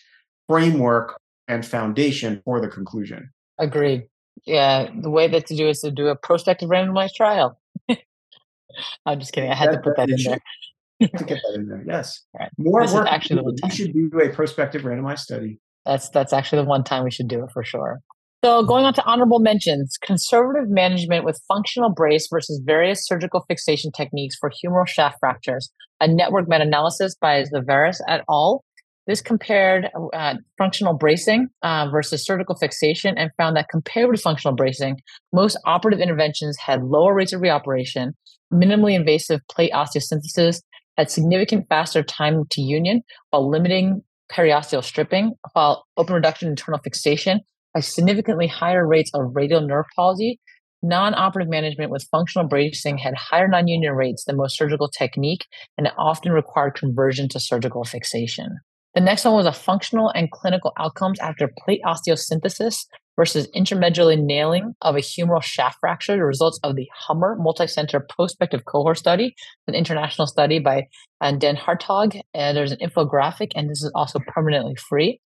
framework 0.49 1.21
and 1.47 1.65
foundation 1.65 2.41
for 2.45 2.61
the 2.61 2.69
conclusion. 2.69 3.31
Agreed. 3.59 4.09
Yeah, 4.49 4.89
the 4.99 5.11
way 5.11 5.29
that 5.29 5.47
to 5.49 5.57
do 5.57 5.69
is 5.69 5.81
to 5.81 5.91
do 5.91 6.09
a 6.09 6.17
prospective 6.17 6.71
randomized 6.71 7.15
trial. 7.15 7.61
I'm 9.07 9.21
just 9.21 9.33
kidding. 9.33 9.51
I 9.51 9.55
had 9.55 9.69
that, 9.71 9.77
to 9.77 9.83
put 9.83 9.97
that, 9.97 10.09
that 10.09 10.19
in 10.19 10.25
there. 10.25 11.19
to 11.19 11.25
get 11.25 11.39
that 11.43 11.55
in 11.55 11.69
there. 11.69 11.85
Yes. 11.87 12.23
Right. 12.39 12.49
More 12.57 12.81
this 12.81 12.95
work. 12.95 13.07
Actually, 13.09 13.37
the 13.37 13.43
one 13.45 13.57
time. 13.57 13.69
we 13.69 13.77
should 13.77 13.93
do 13.93 14.11
a 14.21 14.31
prospective 14.31 14.83
randomized 14.83 15.19
study. 15.19 15.61
That's 15.85 16.09
that's 16.09 16.33
actually 16.33 16.63
the 16.63 16.69
one 16.69 16.83
time 16.83 17.05
we 17.05 17.11
should 17.11 17.29
do 17.29 17.45
it 17.45 17.51
for 17.53 17.63
sure. 17.63 18.01
So 18.43 18.63
going 18.63 18.85
on 18.85 18.95
to 18.95 19.05
honorable 19.05 19.41
mentions, 19.41 19.99
conservative 20.01 20.71
management 20.71 21.25
with 21.25 21.43
functional 21.49 21.91
brace 21.91 22.29
versus 22.31 22.63
various 22.65 23.05
surgical 23.05 23.45
fixation 23.49 23.91
techniques 23.91 24.37
for 24.39 24.51
humeral 24.51 24.87
shaft 24.87 25.19
fractures, 25.19 25.71
a 26.01 26.07
network 26.07 26.49
meta-analysis 26.49 27.17
by 27.21 27.43
Zaveras 27.43 28.01
et 28.09 28.23
al. 28.31 28.65
This 29.09 29.23
compared 29.23 29.89
uh, 30.13 30.35
functional 30.59 30.93
bracing 30.93 31.49
uh, 31.63 31.89
versus 31.91 32.23
surgical 32.23 32.55
fixation 32.55 33.17
and 33.17 33.31
found 33.39 33.57
that 33.57 33.71
compared 33.71 34.11
with 34.11 34.21
functional 34.21 34.55
bracing, 34.55 35.01
most 35.33 35.59
operative 35.65 35.99
interventions 35.99 36.59
had 36.59 36.85
lower 36.85 37.15
rates 37.15 37.33
of 37.33 37.41
reoperation, 37.41 38.13
minimally 38.53 38.95
invasive 38.95 39.41
plate 39.51 39.73
osteosynthesis, 39.73 40.61
had 40.99 41.11
significant 41.11 41.67
faster 41.71 42.03
time 42.03 42.45
to 42.51 42.61
union 42.61 43.01
while 43.31 43.49
limiting 43.49 44.03
periosteal 44.31 44.85
stripping, 44.85 45.33
while 45.55 45.87
open 45.97 46.15
reduction 46.15 46.51
internal 46.51 46.79
fixation 46.85 47.41
had 47.75 47.85
significantly 47.85 48.47
higher 48.47 48.87
rates 48.87 49.11
of 49.15 49.35
radial 49.35 49.63
nerve 49.63 49.87
palsy. 49.97 50.39
Non-operative 50.83 51.51
management 51.51 51.91
with 51.91 52.07
functional 52.11 52.47
bracing 52.47 52.99
had 52.99 53.15
higher 53.15 53.49
non-union 53.49 53.95
rates 53.95 54.25
than 54.25 54.37
most 54.37 54.59
surgical 54.59 54.87
technique, 54.87 55.47
and 55.79 55.91
often 55.97 56.31
required 56.31 56.75
conversion 56.75 57.27
to 57.31 57.41
surgical 57.41 57.85
fixation. 57.85 58.59
The 58.99 59.05
next 59.05 59.25
one 59.25 59.35
was 59.35 59.47
a 59.47 59.53
functional 59.53 60.09
and 60.09 60.29
clinical 60.29 60.73
outcomes 60.77 61.21
after 61.21 61.49
plate 61.57 61.81
osteosynthesis 61.87 62.85
versus 63.15 63.47
intramedullary 63.55 64.21
nailing 64.21 64.75
of 64.83 64.97
a 64.97 64.99
humeral 64.99 65.41
shaft 65.41 65.77
fracture. 65.79 66.17
The 66.17 66.25
results 66.25 66.59
of 66.65 66.75
the 66.75 66.89
Hummer 66.93 67.39
multicenter 67.39 68.01
prospective 68.09 68.65
cohort 68.65 68.99
study, 68.99 69.37
an 69.69 69.77
international 69.77 70.27
study 70.27 70.59
by 70.59 70.89
uh, 71.21 71.31
den 71.31 71.55
Hartog. 71.55 72.21
And 72.35 72.57
there's 72.57 72.73
an 72.73 72.79
infographic, 72.79 73.53
and 73.55 73.71
this 73.71 73.85
is 73.85 73.93
also 73.95 74.19
permanently 74.27 74.75
free. 74.75 75.21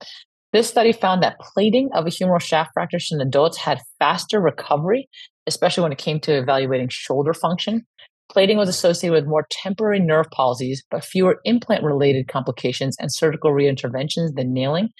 This 0.52 0.68
study 0.68 0.90
found 0.90 1.22
that 1.22 1.38
plating 1.38 1.90
of 1.94 2.08
a 2.08 2.10
humeral 2.10 2.42
shaft 2.42 2.72
fracture 2.74 2.98
in 3.12 3.20
adults 3.20 3.56
had 3.56 3.80
faster 4.00 4.40
recovery, 4.40 5.08
especially 5.46 5.84
when 5.84 5.92
it 5.92 5.98
came 5.98 6.18
to 6.22 6.36
evaluating 6.36 6.88
shoulder 6.90 7.32
function. 7.32 7.86
Plating 8.30 8.56
was 8.56 8.68
associated 8.68 9.12
with 9.12 9.26
more 9.26 9.46
temporary 9.50 9.98
nerve 9.98 10.26
palsies, 10.30 10.78
but 10.88 11.04
fewer 11.04 11.40
implant 11.44 11.82
related 11.82 12.28
complications 12.28 12.96
and 13.00 13.12
surgical 13.12 13.50
reinterventions 13.50 14.34
than 14.36 14.52
nailing. 14.52 14.90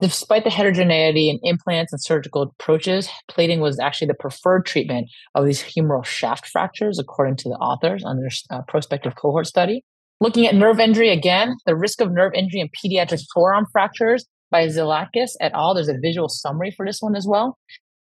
Despite 0.00 0.44
the 0.44 0.50
heterogeneity 0.50 1.30
in 1.30 1.38
implants 1.42 1.92
and 1.92 2.02
surgical 2.02 2.42
approaches, 2.42 3.08
plating 3.28 3.60
was 3.60 3.78
actually 3.78 4.08
the 4.08 4.14
preferred 4.14 4.66
treatment 4.66 5.08
of 5.34 5.46
these 5.46 5.62
humeral 5.62 6.04
shaft 6.04 6.46
fractures, 6.46 6.98
according 6.98 7.36
to 7.36 7.48
the 7.48 7.54
authors 7.54 8.04
on 8.04 8.18
their 8.18 8.28
uh, 8.50 8.60
prospective 8.68 9.14
cohort 9.16 9.46
study. 9.46 9.82
Looking 10.20 10.46
at 10.46 10.54
nerve 10.54 10.78
injury 10.78 11.10
again, 11.10 11.56
the 11.64 11.76
risk 11.76 12.02
of 12.02 12.12
nerve 12.12 12.32
injury 12.34 12.60
in 12.60 12.68
pediatric 12.68 13.24
forearm 13.32 13.66
fractures 13.72 14.26
by 14.50 14.66
Zilakis 14.66 15.30
et 15.40 15.52
al. 15.54 15.74
There's 15.74 15.88
a 15.88 15.98
visual 15.98 16.28
summary 16.28 16.70
for 16.70 16.84
this 16.84 17.00
one 17.00 17.16
as 17.16 17.26
well. 17.26 17.56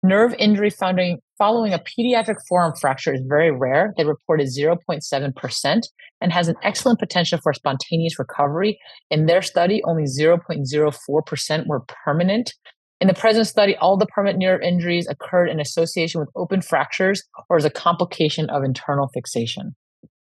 Nerve 0.05 0.35
injury 0.38 0.69
founding, 0.69 1.19
following 1.38 1.73
a 1.73 1.79
pediatric 1.79 2.37
forearm 2.47 2.75
fracture 2.79 3.14
is 3.14 3.23
very 3.27 3.51
rare. 3.51 3.95
They 3.97 4.05
reported 4.05 4.49
0.7% 4.49 5.83
and 6.21 6.31
has 6.31 6.47
an 6.47 6.57
excellent 6.62 6.99
potential 6.99 7.38
for 7.43 7.55
spontaneous 7.55 8.19
recovery. 8.19 8.79
In 9.11 9.25
their 9.25 9.40
study, 9.40 9.83
only 9.85 10.03
0.04% 10.03 11.67
were 11.67 11.81
permanent. 12.05 12.53
In 13.01 13.09
the 13.09 13.14
present 13.14 13.47
study, 13.47 13.77
all 13.77 13.97
the 13.97 14.05
permanent 14.05 14.40
nerve 14.40 14.61
injuries 14.61 15.09
occurred 15.09 15.49
in 15.49 15.59
association 15.59 16.21
with 16.21 16.29
open 16.37 16.61
fractures 16.61 17.23
or 17.49 17.57
as 17.57 17.64
a 17.64 17.71
complication 17.71 18.51
of 18.51 18.62
internal 18.62 19.09
fixation. 19.14 19.75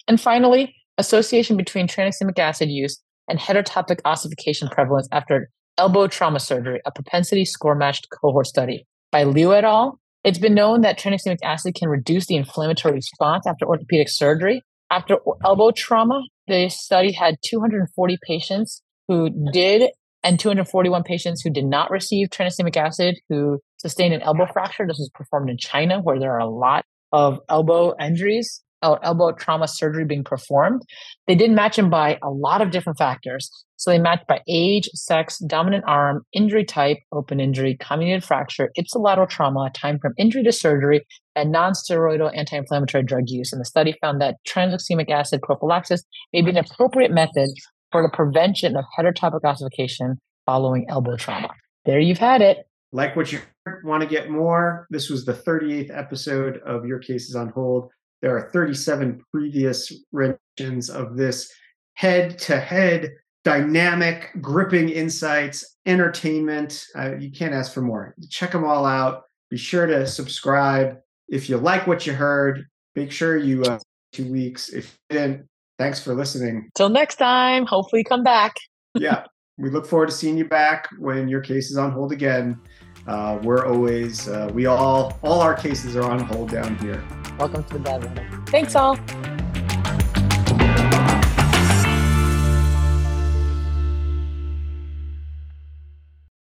And 0.07 0.21
finally, 0.21 0.73
association 0.97 1.57
between 1.57 1.89
tranexamic 1.89 2.39
acid 2.39 2.69
use 2.69 3.03
and 3.27 3.39
heterotopic 3.39 3.99
ossification 4.05 4.69
prevalence 4.69 5.09
after 5.11 5.49
elbow 5.77 6.07
trauma 6.07 6.39
surgery, 6.39 6.79
a 6.85 6.93
propensity 6.93 7.43
score 7.43 7.75
matched 7.75 8.07
cohort 8.09 8.47
study 8.47 8.87
by 9.11 9.23
Liu 9.23 9.53
et 9.53 9.63
al. 9.63 9.99
It's 10.23 10.39
been 10.39 10.55
known 10.55 10.81
that 10.81 10.97
tranexamic 10.97 11.37
acid 11.43 11.75
can 11.75 11.89
reduce 11.89 12.25
the 12.25 12.35
inflammatory 12.35 12.95
response 12.95 13.45
after 13.45 13.65
orthopedic 13.65 14.09
surgery. 14.09 14.61
After 14.89 15.17
elbow 15.43 15.71
trauma, 15.71 16.21
the 16.47 16.69
study 16.69 17.11
had 17.11 17.35
240 17.43 18.17
patients 18.25 18.81
who 19.07 19.29
did 19.51 19.91
and 20.23 20.39
241 20.39 21.03
patients 21.03 21.41
who 21.41 21.51
did 21.51 21.65
not 21.65 21.91
receive 21.91 22.29
tranexamic 22.29 22.75
acid 22.75 23.19
who 23.29 23.59
sustained 23.77 24.13
an 24.13 24.21
elbow 24.21 24.47
fracture. 24.51 24.87
This 24.87 24.97
was 24.97 25.11
performed 25.13 25.49
in 25.49 25.57
China, 25.57 26.01
where 26.01 26.19
there 26.19 26.33
are 26.33 26.39
a 26.39 26.49
lot 26.49 26.83
of 27.11 27.39
elbow 27.47 27.93
injuries 27.99 28.63
elbow 29.03 29.31
trauma 29.31 29.67
surgery 29.67 30.05
being 30.05 30.23
performed, 30.23 30.81
they 31.27 31.35
did 31.35 31.51
match 31.51 31.75
them 31.75 31.89
by 31.89 32.19
a 32.21 32.29
lot 32.29 32.61
of 32.61 32.71
different 32.71 32.97
factors. 32.97 33.49
So 33.85 33.91
they 33.91 33.99
matched 33.99 34.25
by 34.25 34.41
age, 34.47 34.89
sex, 34.95 35.37
dominant 35.37 35.83
arm, 35.85 36.25
injury 36.33 36.65
type, 36.65 36.97
open 37.11 37.39
injury, 37.39 37.77
comminuted 37.79 38.23
fracture, 38.23 38.71
ipsilateral 38.79 39.29
trauma, 39.29 39.69
time 39.75 39.99
from 39.99 40.15
injury 40.17 40.41
to 40.41 40.51
surgery, 40.51 41.05
and 41.35 41.51
non-steroidal 41.51 42.35
anti-inflammatory 42.35 43.03
drug 43.03 43.25
use. 43.27 43.53
And 43.53 43.61
the 43.61 43.65
study 43.65 43.95
found 44.01 44.19
that 44.21 44.37
tranexamic 44.47 45.11
acid 45.11 45.43
prophylaxis 45.43 46.03
may 46.33 46.41
be 46.41 46.49
an 46.49 46.57
appropriate 46.57 47.11
method 47.11 47.51
for 47.91 48.01
the 48.01 48.09
prevention 48.09 48.75
of 48.75 48.85
heterotopic 48.97 49.43
ossification 49.43 50.19
following 50.47 50.87
elbow 50.89 51.15
trauma. 51.15 51.49
There 51.85 51.99
you've 51.99 52.17
had 52.17 52.41
it. 52.41 52.67
Like 52.91 53.15
what 53.15 53.31
you 53.31 53.39
want 53.83 54.01
to 54.01 54.09
get 54.09 54.31
more, 54.31 54.87
this 54.89 55.11
was 55.11 55.25
the 55.25 55.33
38th 55.33 55.95
episode 55.95 56.57
of 56.65 56.85
Your 56.87 56.97
Cases 56.97 57.35
on 57.35 57.49
Hold. 57.49 57.91
There 58.23 58.35
are 58.35 58.49
37 58.49 59.21
previous 59.31 59.93
renditions 60.11 60.89
of 60.89 61.17
this 61.17 61.53
head 61.93 62.39
to 62.39 62.59
head 62.59 63.11
dynamic, 63.45 64.31
gripping 64.41 64.89
insights, 64.89 65.77
entertainment. 65.85 66.85
Uh, 66.95 67.15
you 67.17 67.31
can't 67.31 67.53
ask 67.53 67.71
for 67.73 67.81
more. 67.81 68.15
Check 68.29 68.51
them 68.51 68.65
all 68.65 68.85
out. 68.85 69.23
Be 69.49 69.57
sure 69.57 69.85
to 69.85 70.05
subscribe. 70.05 70.97
If 71.29 71.47
you 71.47 71.57
like 71.57 71.87
what 71.87 72.05
you 72.05 72.13
heard, 72.13 72.65
make 72.95 73.11
sure 73.11 73.37
you 73.37 73.63
uh, 73.63 73.79
two 74.11 74.29
weeks. 74.29 74.69
If 74.69 74.97
you 75.09 75.17
didn't, 75.17 75.47
thanks 75.77 76.03
for 76.03 76.13
listening. 76.15 76.69
Till 76.75 76.89
next 76.89 77.15
time. 77.15 77.65
Hopefully, 77.67 78.03
come 78.03 78.23
back. 78.23 78.55
yeah, 78.95 79.25
we 79.57 79.69
look 79.69 79.85
forward 79.85 80.09
to 80.09 80.15
seeing 80.15 80.37
you 80.37 80.45
back 80.45 80.89
when 80.99 81.27
your 81.27 81.41
case 81.41 81.69
is 81.69 81.77
on 81.77 81.91
hold 81.91 82.11
again. 82.11 82.59
Uh, 83.07 83.39
we're 83.43 83.67
always, 83.67 84.27
uh, 84.27 84.49
we 84.55 84.65
all, 84.65 85.17
all 85.21 85.39
our 85.39 85.53
cases 85.53 85.95
are 85.95 86.03
on 86.03 86.19
hold 86.19 86.49
down 86.49 86.75
here. 86.77 87.03
Welcome 87.37 87.63
to 87.65 87.73
the 87.73 87.79
bed. 87.79 88.49
Thanks 88.49 88.75
all. 88.75 88.97